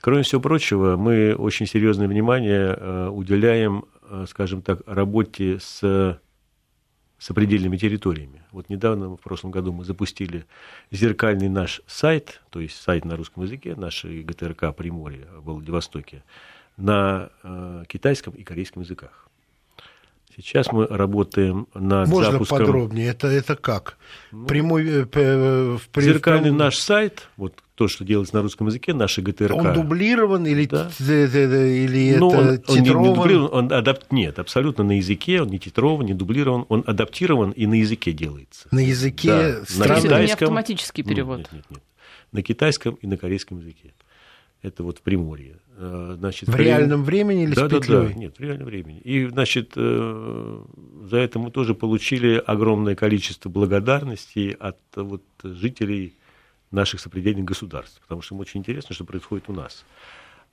[0.01, 6.19] Кроме всего прочего, мы очень серьезное внимание э, уделяем, э, скажем так, работе с
[7.17, 8.43] сопредельными территориями.
[8.51, 10.45] Вот недавно, в прошлом году, мы запустили
[10.91, 16.23] зеркальный наш сайт, то есть сайт на русском языке, нашей ГТРК Приморье в Владивостоке,
[16.77, 19.21] на э, китайском и корейском языках.
[20.36, 22.60] Сейчас мы работаем над Можно запуском...
[22.60, 23.10] подробнее?
[23.10, 23.97] Это, это как?
[24.31, 24.88] Ну, Прямой...
[24.88, 29.55] Э, э, в, зеркальный наш сайт, вот то, что делается на русском языке, наши ГТРК.
[29.55, 30.89] Он дублирован или, да.
[30.99, 34.12] или ну, это он, он не, дублирован, он адап...
[34.12, 38.67] Нет, абсолютно на языке, он не титрован, не дублирован, он адаптирован и на языке делается.
[38.71, 39.95] На языке да, страны?
[39.95, 40.25] На китайском...
[40.25, 41.39] не автоматический перевод?
[41.39, 41.84] Нет, нет, нет, нет.
[42.31, 43.93] На китайском и на корейском языке.
[44.62, 45.57] Это вот в Приморье.
[45.77, 46.63] Э, значит, в при...
[46.63, 47.97] реальном времени или да, с петлей?
[47.97, 48.99] Да, да, нет, в реальном времени.
[48.99, 50.63] И, значит, э,
[51.03, 56.15] за это мы тоже получили огромное количество благодарностей от вот, жителей
[56.71, 59.86] наших сопредельных государств, потому что им очень интересно, что происходит у нас.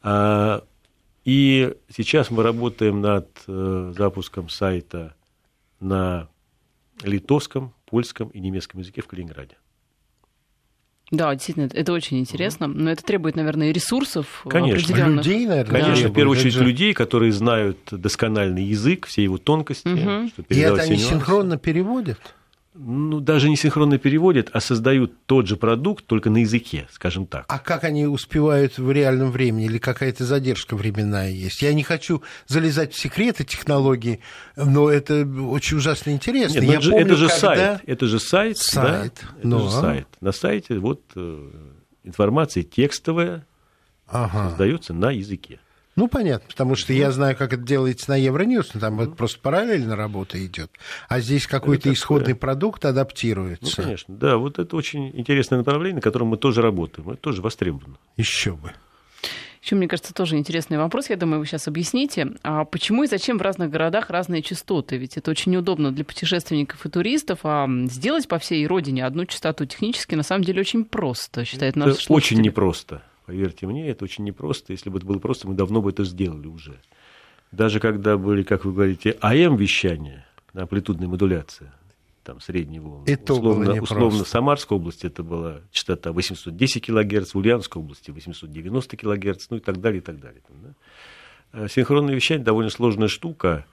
[0.02, 0.64] А,
[1.24, 5.14] и сейчас мы работаем над э, запуском сайта
[5.80, 6.28] на
[7.02, 9.56] литовском, польском и немецком языке в Калининграде.
[11.10, 12.66] Да, действительно, это очень интересно.
[12.66, 14.78] Но это требует, наверное, ресурсов Конечно.
[14.78, 15.24] определенных.
[15.24, 15.80] Людей, наверное.
[15.80, 16.10] Конечно, да.
[16.10, 16.64] в первую очередь же...
[16.64, 19.88] людей, которые знают доскональный язык, все его тонкости.
[19.88, 20.44] Угу.
[20.50, 21.08] И это они нюансы.
[21.08, 22.18] синхронно переводят?
[22.80, 27.44] Ну, даже не синхронно переводят, а создают тот же продукт, только на языке, скажем так.
[27.48, 29.64] А как они успевают в реальном времени?
[29.64, 31.60] Или какая-то задержка временная есть?
[31.60, 34.20] Я не хочу залезать в секреты технологий,
[34.56, 36.60] но это очень ужасно интересно.
[36.60, 37.40] Нет, Я это, помню, это же когда...
[37.40, 37.80] сайт.
[37.86, 38.58] Это же сайт.
[38.58, 39.24] Сайт.
[39.42, 39.48] Да?
[39.48, 40.06] Это же сайт.
[40.20, 41.50] На сайте вот э,
[42.04, 43.44] информация текстовая
[44.06, 44.50] ага.
[44.50, 45.58] создается на языке.
[45.98, 49.40] Ну, понятно, потому что я знаю, как это делается на Евроньюз, но там вот просто
[49.40, 50.70] параллельно работа идет.
[51.08, 53.74] А здесь какой-то исходный продукт адаптируется.
[53.76, 57.42] Ну, конечно, да, вот это очень интересное направление, на котором мы тоже работаем, это тоже
[57.42, 57.96] востребовано.
[58.16, 58.74] Еще бы.
[59.60, 61.10] Еще, мне кажется, тоже интересный вопрос.
[61.10, 62.28] Я думаю, вы сейчас объясните.
[62.44, 64.98] А почему и зачем в разных городах разные частоты?
[64.98, 67.40] Ведь это очень удобно для путешественников и туристов.
[67.42, 72.04] А сделать по всей родине одну частоту технически на самом деле очень просто, считает наш
[72.04, 73.02] Это очень непросто.
[73.28, 74.72] Поверьте мне, это очень непросто.
[74.72, 76.80] Если бы это было просто, мы давно бы это сделали уже.
[77.52, 81.74] Даже когда были, как вы говорите, АМ-вещания, амплитудная модуляция,
[82.24, 83.04] там средние волны.
[83.06, 88.10] Это условно, было условно в Самарской области это была частота 810 кГц, в Ульяновской области
[88.10, 90.40] 890 кГц, ну и так далее, и так далее.
[90.48, 90.72] Да?
[91.52, 93.66] Э, синхронное вещание довольно сложная штука,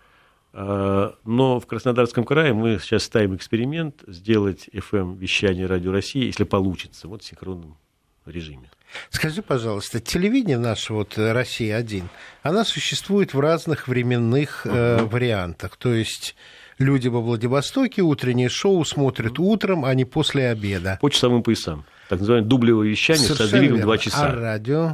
[0.52, 7.08] э, но в Краснодарском крае мы сейчас ставим эксперимент сделать FM-вещание Радио России, если получится,
[7.08, 7.78] вот синхронным
[8.26, 8.70] режиме.
[9.10, 12.04] Скажи, пожалуйста, телевидение наше, вот «Россия-1»,
[12.44, 15.78] она существует в разных временных э, вариантах.
[15.78, 16.36] То есть
[16.78, 21.00] люди во Владивостоке утреннее шоу смотрят утром, а не после обеда.
[21.02, 21.86] По часовым поясам.
[22.10, 23.82] Так называемое дублевое вещание Совершенно с верно.
[23.82, 24.28] 2 часа.
[24.28, 24.94] А радио?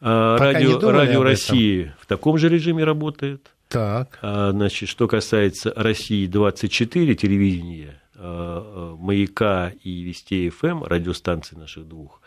[0.00, 1.22] А, радио радио?
[1.22, 3.50] России в таком же режиме работает.
[3.68, 4.18] Так.
[4.22, 11.86] А, значит, что касается России 24 телевидения, а, а, Маяка и Вести ФМ, радиостанций наших
[11.86, 12.20] двух,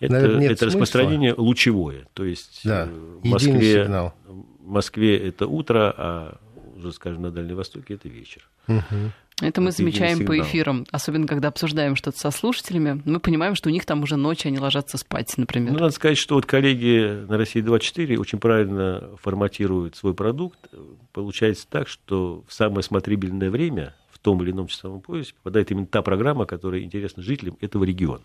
[0.00, 0.80] это, Наверное, нет это смысла.
[0.80, 2.06] распространение лучевое.
[2.14, 4.14] То есть Да, э, в Москве, сигнал.
[4.26, 6.38] в Москве это утро, а
[6.76, 8.48] уже, скажем, на Дальнем Востоке это вечер.
[8.66, 9.12] Мгм.
[9.42, 13.02] Это мы единый замечаем по эфирам, особенно когда обсуждаем что-то со слушателями.
[13.04, 15.72] Мы понимаем, что у них там уже ночь, они ложатся спать, например.
[15.74, 20.58] Ну, надо сказать, что вот коллеги на России 24 очень правильно форматируют свой продукт.
[21.12, 25.86] Получается так, что в самое смотрибельное время в том или ином часовом поясе попадает именно
[25.86, 28.24] та программа, которая интересна жителям этого региона.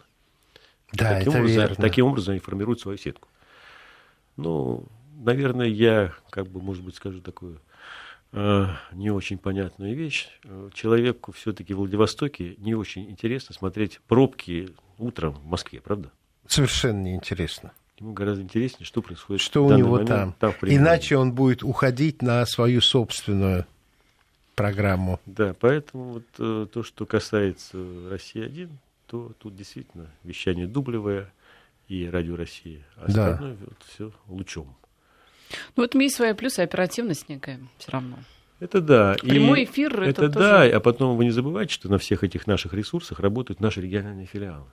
[0.93, 1.75] Да, таким, это образом, верно.
[1.75, 3.27] таким образом они формируют свою сетку.
[4.37, 4.85] Ну,
[5.23, 7.59] наверное, я, как бы, может быть, скажу такую
[8.33, 10.29] э, не очень понятную вещь.
[10.73, 16.11] Человеку все-таки в Владивостоке не очень интересно смотреть пробки утром в Москве, правда?
[16.47, 17.71] Совершенно неинтересно.
[17.97, 20.33] Ему гораздо интереснее, что происходит Что у него момент там.
[20.53, 20.77] Приднестровье.
[20.77, 23.65] Иначе он будет уходить на свою собственную
[24.55, 25.19] программу.
[25.25, 27.77] Да, поэтому вот э, то, что касается
[28.09, 28.69] России-1,
[29.11, 31.33] то тут действительно вещание дублевое
[31.89, 32.85] и радио России.
[32.95, 33.27] А Да.
[33.27, 34.73] остальное вот все лучом.
[35.75, 38.19] Ну, в этом есть свои плюсы, оперативность некая все равно.
[38.61, 39.15] Это да.
[39.21, 40.39] И Прямой эфир это, это тоже...
[40.39, 44.27] да, а потом вы не забывайте, что на всех этих наших ресурсах работают наши региональные
[44.27, 44.67] филиалы.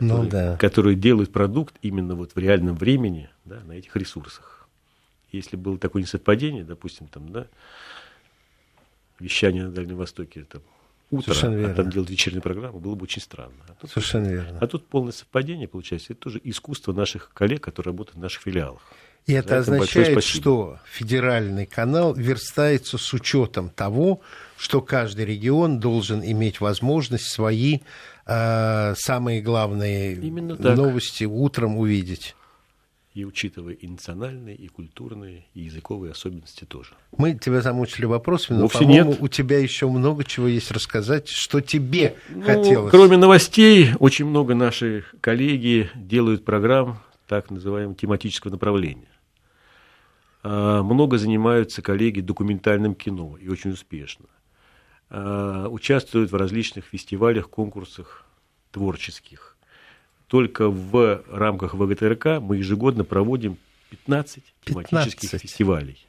[0.00, 0.56] Ну которые, да.
[0.56, 4.68] которые делают продукт именно вот в реальном времени да, на этих ресурсах.
[5.30, 7.46] Если было такое несовпадение, допустим, там, да,
[9.20, 10.62] вещание на Дальнем Востоке там,
[11.12, 11.74] утро, Совершенно а верно.
[11.74, 13.52] там делать вечернюю программу, было бы очень странно.
[13.68, 14.58] А тут, Совершенно верно.
[14.60, 16.12] а тут полное совпадение получается.
[16.12, 18.80] Это тоже искусство наших коллег, которые работают в наших филиалах.
[19.26, 24.20] И За это означает, что федеральный канал верстается с учетом того,
[24.56, 27.78] что каждый регион должен иметь возможность свои
[28.26, 30.76] э, самые главные Именно так.
[30.76, 32.34] новости утром увидеть.
[33.14, 36.90] И учитывая и национальные, и культурные, и языковые особенности тоже.
[37.18, 39.18] Мы тебя замучили вопросами, но, по-моему, нет.
[39.20, 42.90] у тебя еще много чего есть рассказать, что тебе Ну, хотелось.
[42.90, 49.08] Кроме новостей, очень много наши коллеги делают программ так называемого тематического направления.
[50.42, 54.26] А, Много занимаются коллеги документальным кино и очень успешно.
[55.10, 58.24] А, Участвуют в различных фестивалях, конкурсах
[58.70, 59.51] творческих.
[60.32, 63.58] Только в рамках ВГТРК мы ежегодно проводим
[63.90, 65.42] 15 тематических 15.
[65.42, 66.06] фестивалей.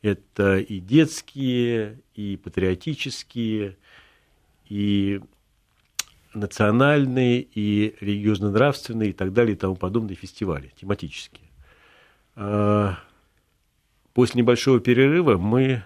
[0.00, 3.76] Это и детские, и патриотические,
[4.70, 5.20] и
[6.32, 11.50] национальные, и религиозно-нравственные, и так далее, и тому подобные фестивали тематические.
[12.34, 12.98] А,
[14.14, 15.84] После небольшого перерыва мы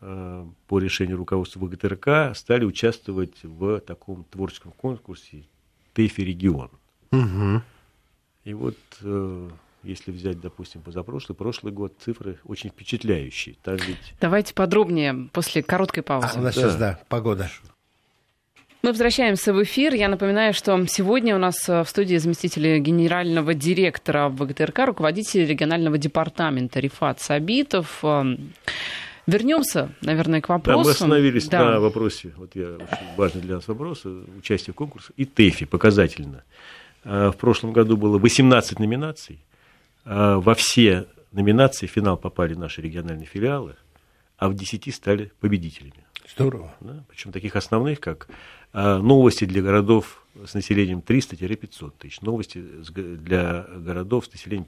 [0.00, 5.44] а, по решению руководства ВГТРК стали участвовать в таком творческом конкурсе
[5.96, 6.70] ТЭФИ регион.
[7.10, 7.62] Мгм.
[8.44, 9.48] И вот э,
[9.82, 13.56] если взять, допустим, позапрошлый, прошлый год, цифры очень впечатляющие.
[13.62, 16.28] Там ведь Давайте подробнее после короткой паузы.
[16.34, 16.60] А, у нас Да.
[16.60, 17.48] сейчас, да, погода.
[18.82, 19.94] Мы возвращаемся в эфир.
[19.94, 25.96] Я напоминаю, что сегодня у нас э, в студии заместитель генерального директора ВГТРК, руководитель регионального
[25.98, 28.04] департамента Рифат Сабитов.
[29.26, 30.84] Вернемся, наверное, к Да, вопросу.
[30.84, 31.72] мы остановились Да.
[31.72, 34.04] на вопросе, вот я очень важный для нас вопрос,
[34.38, 36.44] участие в конкурсе и ТЭФИ показательно.
[37.04, 39.40] А, В прошлом году было 18 номинаций.
[40.04, 43.74] А, Во все номинации в финал попали наши региональные филиалы,
[44.38, 46.04] а в 10 стали победителями.
[46.34, 46.74] Здорово.
[46.80, 47.04] Да?
[47.08, 48.28] Причем таких основных, как
[48.72, 54.66] а, новости для городов с населением 300-500 тысяч, новости для городов с населением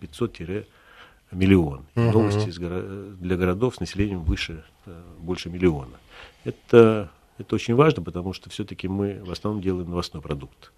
[1.31, 2.13] 500-миллион, Мгм.
[2.13, 5.99] новости с горо- для городов с населением выше, э, больше миллиона.
[6.45, 10.73] Это, это очень важно, потому что все-таки мы в основном делаем новостной продукт.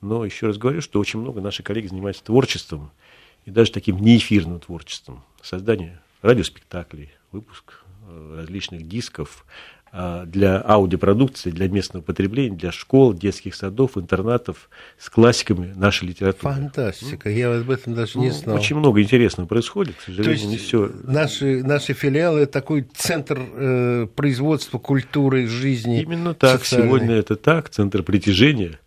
[0.00, 2.90] Но еще раз говорю, что очень много наших коллег занимаются творчеством,
[3.44, 5.22] и даже таким неэфирным творчеством.
[5.42, 9.44] Создание радиоспектаклей, выпуск э, различных дисков
[9.92, 16.54] для аудиопродукции, для местного потребления, для школ, детских садов, интернатов с классиками нашей литературы.
[16.54, 17.30] Фантастика.
[17.30, 18.56] Я об этом даже не Ну, знал.
[18.56, 20.90] Очень много интересного происходит, к То сожалению, есть не все.
[21.04, 26.02] наши, наши филиалы такой центр э, производства культуры, жизни.
[26.02, 26.64] Именно так.
[26.64, 26.86] социальной.
[26.88, 28.78] Сегодня это так, центр притяжения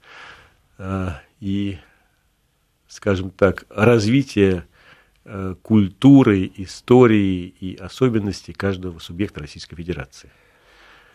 [0.78, 1.78] а, и,
[2.88, 4.66] скажем так, развития
[5.26, 10.30] э, культуры, истории и особенностей каждого субъекта Российской Федерации.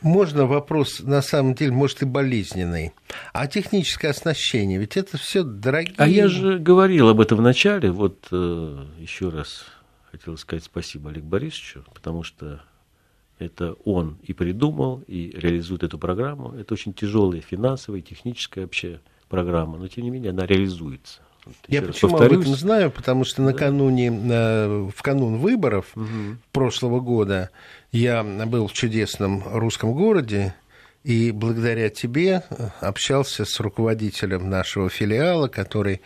[0.03, 2.92] Можно вопрос, на самом деле, может и болезненный.
[3.32, 5.94] А техническое оснащение, ведь это все дорогие.
[5.97, 7.90] А я же говорил об этом в начале.
[7.90, 9.64] Вот э, еще раз
[10.11, 12.62] хотел сказать спасибо Олегу Борисовичу, потому что
[13.38, 16.53] это он и придумал, и реализует эту программу.
[16.53, 21.20] Это очень тяжелая финансовая, техническая вообще программа, но тем не менее она реализуется.
[21.68, 22.36] Я почему повторюсь.
[22.36, 24.68] об этом знаю, потому что накануне, да.
[24.94, 26.38] в канун выборов угу.
[26.53, 27.51] прошлого года
[27.92, 30.55] я был в чудесном русском городе,
[31.05, 32.42] и благодаря тебе
[32.80, 36.01] общался с руководителем нашего филиала, который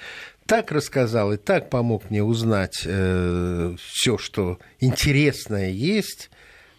[0.45, 6.31] так рассказал и так помог мне узнать э, все, что интересное есть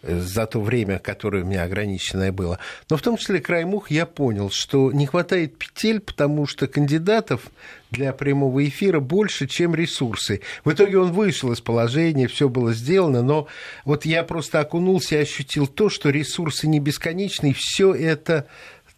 [0.02, 2.58] за то время, которое у меня ограниченное было.
[2.90, 7.42] Но в том числе край мух я понял, что не хватает петель, потому что кандидатов
[7.90, 10.40] для прямого эфира больше, чем ресурсы.
[10.64, 13.46] В итоге он вышел из положения, все было сделано, но
[13.84, 18.46] вот я просто окунулся и ощутил то, что ресурсы не бесконечны, и все это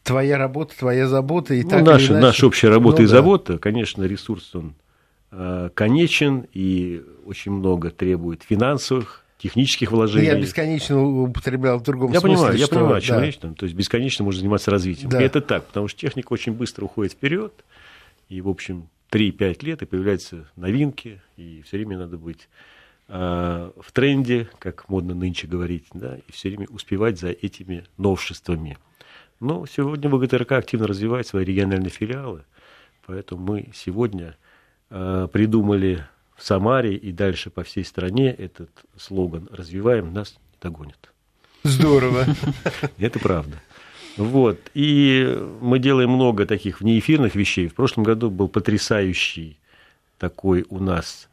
[0.05, 1.55] твоя работа, твоя забота.
[1.55, 2.27] И ну, так наша, иначе...
[2.27, 3.17] наша общая работа ну, и да.
[3.17, 4.75] забота, конечно, ресурс он
[5.33, 10.27] э, конечен и очень много требует финансовых технических вложений.
[10.27, 12.37] Я бесконечно употреблял в другом я смысле.
[12.37, 13.27] Понимаю, я понимаю, о чем да.
[13.27, 13.37] речь.
[13.37, 15.11] Там, то есть бесконечно можно заниматься развитием.
[15.11, 15.21] Да.
[15.21, 17.53] И это так, потому что техника очень быстро уходит вперед,
[18.31, 22.49] и, в общем, 3-5 лет, и появляются новинки, и все время надо быть
[23.09, 28.79] э, в тренде, как модно нынче говорить, да, и все время успевать за этими новшествами.
[29.41, 32.45] Но сегодня ВГТРК активно развивает свои региональные филиалы,
[33.07, 34.39] поэтому мы сегодня
[34.89, 36.07] э, придумали
[36.37, 41.11] в Самаре и дальше по всей стране этот слоган «Развиваем, нас не догонят».
[41.63, 42.27] Здорово.
[42.99, 43.61] Это правда.
[44.17, 44.59] Вот.
[44.75, 47.69] И мы делаем много таких внеэфирных вещей.
[47.69, 49.59] В прошлом году был потрясающий
[50.19, 51.29] такой у нас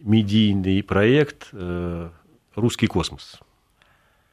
[0.00, 2.10] медийный проект э,
[2.54, 3.40] «Русский космос»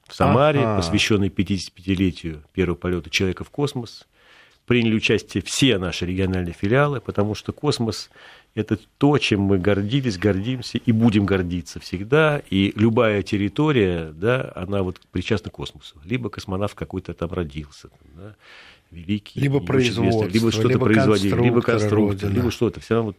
[0.07, 0.77] в Самаре, ага.
[0.77, 4.07] посвященный 55-летию первого полета человека в космос.
[4.65, 8.09] Приняли участие все наши региональные филиалы, потому что космос
[8.53, 12.41] это то, чем мы гордились, гордимся и будем гордиться всегда.
[12.49, 15.95] И любая территория, да, она вот причастна к космосу.
[16.03, 18.35] Либо космонавт какой-то там родился, да,
[18.91, 19.39] великий.
[19.39, 22.79] Либо производство, либо что-то производили, либо конструктор, либо что-то.
[22.81, 23.17] Все равно вот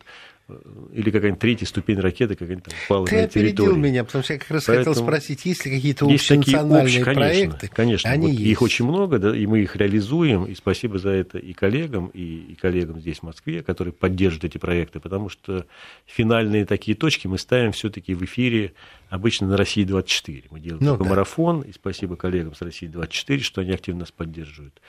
[0.92, 3.76] или какая-нибудь третья ступень ракеты какая-нибудь там упала Ты на территорию.
[3.76, 7.14] меня, потому что я как раз Поэтому хотел спросить, есть ли какие-то общенациональные есть такие,
[7.14, 7.68] проекты?
[7.68, 8.46] Конечно, Они вот есть.
[8.46, 12.46] Их очень много, да, и мы их реализуем, и спасибо за это и коллегам, и,
[12.50, 15.66] и коллегам здесь, в Москве, которые поддерживают эти проекты, потому что
[16.06, 18.72] финальные такие точки мы ставим все-таки в эфире
[19.08, 20.44] обычно на России-24.
[20.50, 21.10] Мы делаем ну, такой да.
[21.10, 24.80] марафон, и спасибо коллегам с России-24, что они активно нас поддерживают.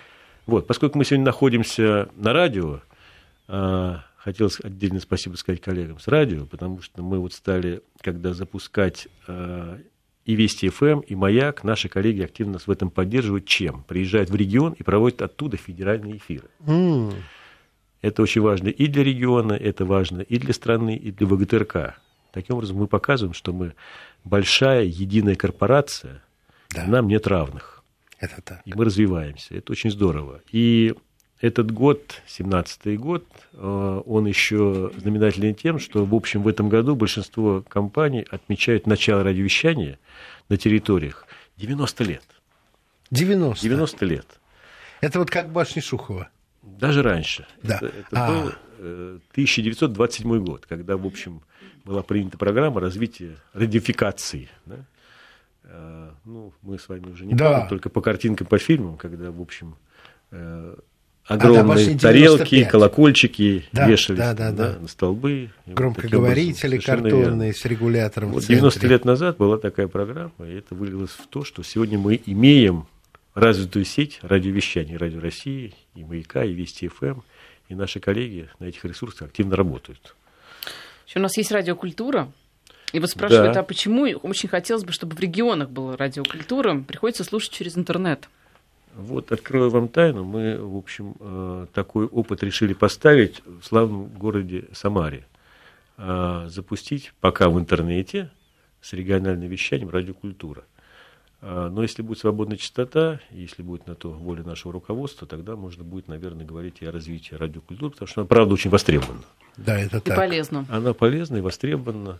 [0.45, 2.81] Вот, поскольку мы сегодня находимся на радио,
[3.47, 9.07] а, хотелось отдельно спасибо сказать коллегам с радио, потому что мы вот стали, когда запускать
[9.27, 9.79] э,
[10.25, 13.45] и Вести ФМ, эм, и Маяк, наши коллеги активно нас в этом поддерживают.
[13.45, 13.83] Чем?
[13.83, 16.47] Приезжают в регион и проводят оттуда федеральные эфиры.
[16.61, 17.13] Mm.
[18.01, 21.99] Это очень важно и для региона, это важно и для страны, и для ВГТРК.
[22.31, 23.75] Таким образом, мы показываем, что мы
[24.23, 26.23] большая, единая корпорация,
[26.73, 26.85] да.
[26.85, 27.83] нам нет равных.
[28.19, 28.61] Это так.
[28.65, 29.55] И мы развиваемся.
[29.55, 30.41] Это очень здорово.
[30.51, 30.95] И
[31.43, 36.95] этот год, 17-й год, э, он еще знаменательный тем, что, в общем, в этом году
[36.95, 39.99] большинство компаний отмечают начало радиовещания
[40.47, 41.27] на территориях
[41.57, 42.23] 90 лет.
[43.11, 43.61] 90?
[43.61, 44.25] 90 лет.
[45.01, 46.29] Это вот как башня Шухова?
[46.61, 47.45] Даже раньше.
[47.61, 47.75] Да.
[47.75, 48.31] Это, это а.
[48.31, 48.51] был
[49.31, 51.41] 1927 э, год, когда, в общем,
[51.83, 54.47] была принята программа развития радиофикации.
[54.65, 54.77] Да?
[55.65, 57.51] Э, ну, мы с вами уже не да.
[57.51, 59.75] помним, только по картинкам, по фильмам, когда, в общем,
[61.25, 64.75] огромные а, да, тарелки, колокольчики да, вешались да, да, да.
[64.79, 65.51] на столбы.
[65.65, 67.53] Громкоговорители вот картонные верно.
[67.53, 71.63] с регулятором вот 90 лет назад была такая программа, и это вылилось в то, что
[71.63, 72.87] сегодня мы имеем
[73.33, 77.21] развитую сеть радиовещания Радио России, и Маяка, и Вести ФМ,
[77.69, 80.15] и наши коллеги на этих ресурсах активно работают.
[81.07, 82.31] Еще у нас есть радиокультура,
[82.91, 83.61] и вот спрашивают, да.
[83.61, 88.29] а почему очень хотелось бы, чтобы в регионах была радиокультура, приходится слушать через интернет.
[88.95, 94.65] Вот открою вам тайну, мы, в общем, э, такой опыт решили поставить в славном городе
[94.71, 95.25] Самаре.
[95.97, 98.29] Э, запустить пока в интернете
[98.81, 100.63] с региональным вещанием радиокультура.
[101.41, 105.83] Э, но если будет свободная частота, если будет на то воля нашего руководства, тогда можно
[105.83, 109.21] будет, наверное, говорить и о развитии радиокультуры, потому что она, правда, очень востребована.
[109.57, 110.13] Да, это так.
[110.13, 110.65] И полезно.
[110.69, 112.19] Она полезна и востребована.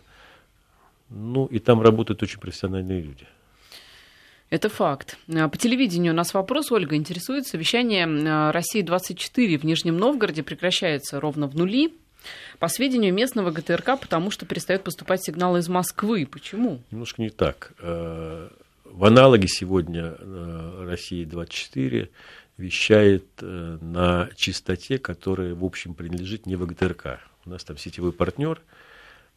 [1.10, 3.26] Ну, и там работают очень профессиональные люди.
[4.54, 5.18] Это факт.
[5.34, 7.58] А, по телевидению у нас вопрос, Ольга, интересуется.
[7.58, 11.92] Вещание а, «России-24» в Нижнем Новгороде прекращается ровно в нули.
[12.60, 16.24] По сведению местного ГТРК, потому что перестают поступать сигналы из Москвы.
[16.30, 16.80] Почему?
[16.92, 17.72] Немножко не так.
[17.80, 18.48] А,
[18.84, 20.14] в аналоге сегодня
[20.86, 22.10] России 24
[22.56, 27.18] вещает на частоте, которая, в общем, принадлежит не ВГТРК.
[27.44, 28.62] У нас там сетевой партнер–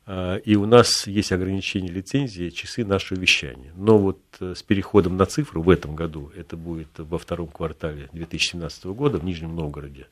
[0.08, 3.74] и у нас есть ограничение лицензии часы нашего вещания.
[3.76, 8.08] Но вот э, с переходом на цифру в этом году, это будет во втором квартале
[8.14, 10.08] 2017 года в Нижнем Новгороде,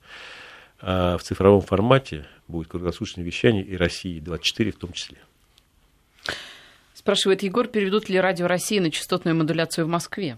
[0.82, 5.18] а в цифровом формате будет круглосуточное вещание и России 24 в том числе.
[6.94, 10.38] Спрашивает Егор, переведут ли радио России на частотную модуляцию в Москве?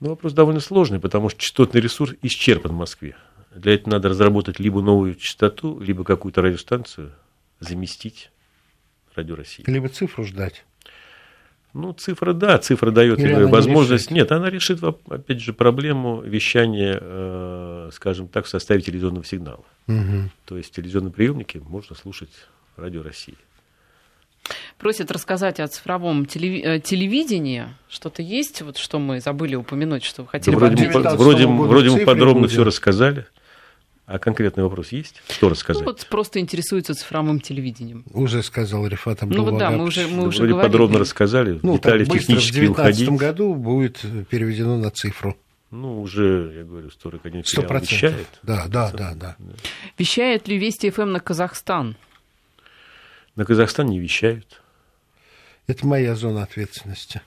[0.00, 3.16] Ну, вопрос довольно сложный, потому что частотный ресурс исчерпан в Москве.
[3.54, 7.12] Для этого надо разработать либо новую частоту, либо какую-то радиостанцию,
[7.60, 8.30] заместить
[9.14, 9.64] Радио России.
[9.66, 10.64] Либо цифру ждать.
[11.72, 14.10] Ну, цифра, да, цифра дает Или возможность.
[14.10, 19.64] Не Нет, она решит, опять же, проблему вещания, э, скажем так, в составе телевизионного сигнала.
[19.86, 20.30] Угу.
[20.46, 22.30] То есть телевизионные приемники можно слушать
[22.76, 23.36] Радио России.
[24.78, 26.26] Просят рассказать о цифровом э,
[26.80, 27.66] телевидении.
[27.88, 32.04] Что-то есть, вот что мы забыли упомянуть, что вы хотели да, вроде, вроде, вроде мы
[32.04, 33.26] подробно все рассказали.
[34.10, 35.22] А конкретный вопрос есть?
[35.28, 35.84] Что рассказать?
[35.84, 38.04] Ну, вот просто интересуется цифровым телевидением.
[38.12, 40.68] Уже сказал Рифат Ну вот да, мы уже, мы уже говорили.
[40.68, 45.36] подробно рассказали, ну, детали технически в 2019 году будет переведено на цифру.
[45.70, 48.26] Ну, уже, я говорю, историк один вещает.
[48.42, 49.54] Да, да, да, да, да.
[49.96, 51.96] Вещает ли Вести ФМ на Казахстан?
[53.36, 54.60] На Казахстан не вещают.
[55.68, 57.20] Это моя зона ответственности.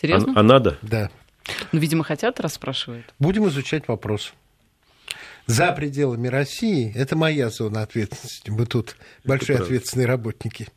[0.00, 0.32] Серьезно?
[0.36, 0.78] А, а надо?
[0.80, 1.10] Да.
[1.72, 3.12] Ну, видимо, хотят, расспрашивают.
[3.18, 4.32] Будем изучать вопрос
[5.46, 8.50] за пределами России, это моя зона ответственности.
[8.50, 9.64] Мы тут это большие правда.
[9.64, 10.68] ответственные работники.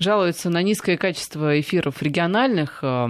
[0.00, 3.04] Жалуются на низкое качество эфиров региональных э,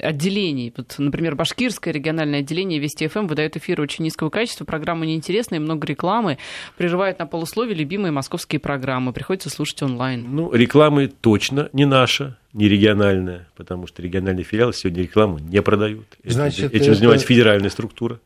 [0.00, 0.72] отделений.
[0.76, 5.84] Вот, например, башкирское региональное отделение Вести ФМ выдает эфиры очень низкого качества, программы неинтересные, много
[5.88, 6.38] рекламы,
[6.76, 10.24] прерывает на полусловие любимые московские программы, приходится слушать онлайн.
[10.30, 16.06] Ну, рекламы точно не наша, не региональная, потому что региональные филиалы сегодня рекламу не продают.
[16.22, 16.94] Значит, Этим это...
[16.94, 18.20] занимается федеральная структура.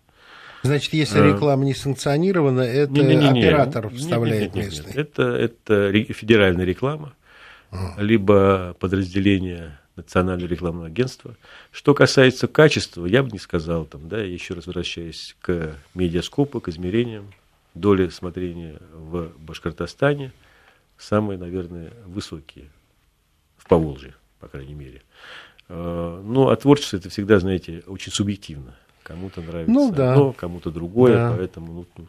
[0.62, 1.26] Значит, если а.
[1.26, 3.44] реклама не санкционирована, это не, не, не, не.
[3.44, 4.94] оператор вставляет не, не, не, местный.
[4.94, 4.96] Нет.
[4.96, 7.14] Это, это федеральная реклама,
[7.70, 7.94] а.
[7.98, 11.36] либо подразделение национального рекламного агентства.
[11.72, 16.68] Что касается качества, я бы не сказал, там, да, еще раз возвращаясь к медиаскопу, к
[16.68, 17.32] измерениям,
[17.74, 20.32] доли смотрения в Башкортостане
[20.98, 22.70] самые, наверное, высокие
[23.56, 25.02] в Поволжье, по крайней мере.
[25.68, 28.74] А, ну, а творчество это всегда, знаете, очень субъективно.
[29.06, 30.14] Кому-то нравится ну, да.
[30.14, 31.34] одно, кому-то другое, да.
[31.36, 32.08] поэтому ну, ну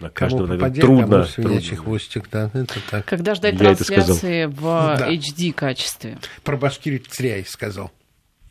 [0.00, 1.28] на каждого, кому наверное, трудно.
[1.36, 3.04] Кому хвостик, да, это так.
[3.04, 4.62] Когда ждать Я трансляции в
[4.98, 5.12] да.
[5.12, 6.18] HD качестве?
[6.44, 7.92] Про Башкирию зря я сказал.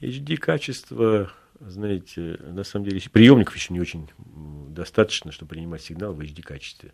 [0.02, 4.08] HD качество, знаете, на самом деле, приемников еще не очень
[4.70, 6.94] достаточно, чтобы принимать сигнал в HD качестве.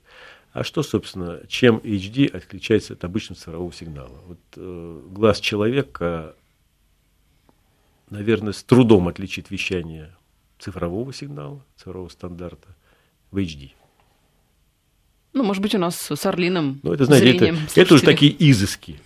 [0.53, 4.21] А что, собственно, чем HD отличается от обычного цифрового сигнала?
[4.25, 6.37] Вот э, глаз человека,
[8.09, 10.13] наверное, с трудом отличит вещание
[10.59, 12.67] цифрового сигнала, цифрового стандарта
[13.31, 13.71] в HD.
[15.33, 18.35] Ну, может быть, у нас с Орлином ну, это, знаете, зрением это, это уже такие
[18.49, 18.99] изыски.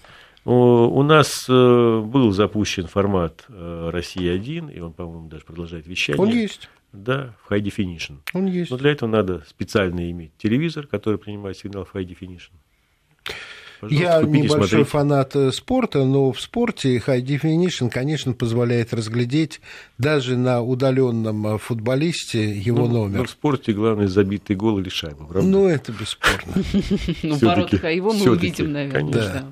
[0.43, 6.19] У нас э, был запущен формат э, «Россия-1», и он, по-моему, даже продолжает вещание.
[6.19, 6.67] Он есть.
[6.93, 8.17] Да, в High Definition.
[8.33, 8.71] Он есть.
[8.71, 12.53] Но для этого надо специально иметь телевизор, который принимает сигнал в High Definition.
[13.89, 14.83] Я небольшой смотрите.
[14.83, 19.61] фанат э, спорта, но в спорте High Definition, конечно, позволяет разглядеть
[19.97, 23.17] даже на удаленном э, футболисте его ну, номер.
[23.19, 25.47] Но в спорте главное забитый гол или шайба, правда?
[25.47, 26.63] Ну, это бесспорно.
[27.23, 29.45] Ну, воротка его мы увидим, наверное.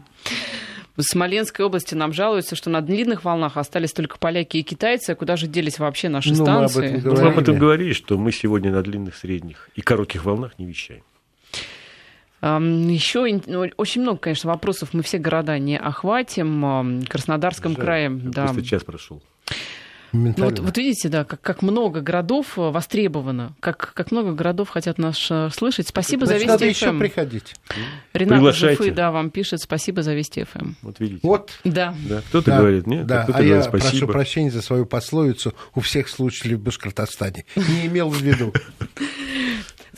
[0.95, 5.11] В Смоленской области нам жалуются, что на длинных волнах остались только поляки и китайцы.
[5.11, 6.79] А куда же делись вообще наши ну, станции?
[6.79, 7.21] Мы об этом говорили.
[7.21, 10.65] Ну, мы об этом говорили, что мы сегодня на длинных, средних и коротких волнах не
[10.65, 11.03] вещаем.
[12.41, 14.89] Еще ну, очень много, конечно, вопросов.
[14.93, 17.01] Мы все города не охватим.
[17.01, 18.09] В Краснодарском Жаль, крае...
[18.09, 18.53] Да.
[18.61, 19.21] час прошел.
[20.11, 24.69] Ну, вот, вот видите, да, как, как много городов э, востребовано, как, как много городов
[24.69, 25.87] хотят нас э, слышать.
[25.87, 27.55] Спасибо Значит, за Вести надо еще приходить.
[28.13, 30.73] Ренат Жифы, да, вам пишет, спасибо за Вести ФМ.
[30.81, 31.19] Вот видите.
[31.21, 31.51] Вот.
[31.63, 31.93] Да.
[32.07, 32.21] да.
[32.29, 32.57] Кто-то да.
[32.57, 33.23] говорит, нет, да.
[33.23, 33.91] кто-то а говорит я спасибо.
[33.91, 37.45] прошу прощения за свою пословицу у всех слушателей в Башкортостане.
[37.55, 38.51] Не имел в виду.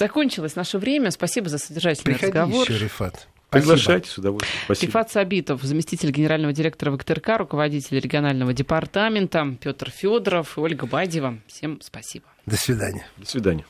[0.01, 1.11] Закончилось наше время.
[1.11, 2.63] Спасибо за содержательный Приходи разговор.
[2.67, 3.27] Еще, Рифат.
[3.51, 4.59] Приглашайте с удовольствием.
[4.65, 4.87] Спасибо.
[4.87, 11.37] Рифат Сабитов, заместитель генерального директора ВКТРК, руководитель регионального департамента, Петр Федоров и Ольга Бадьева.
[11.45, 12.25] Всем спасибо.
[12.47, 13.05] До свидания.
[13.17, 13.63] До свидания.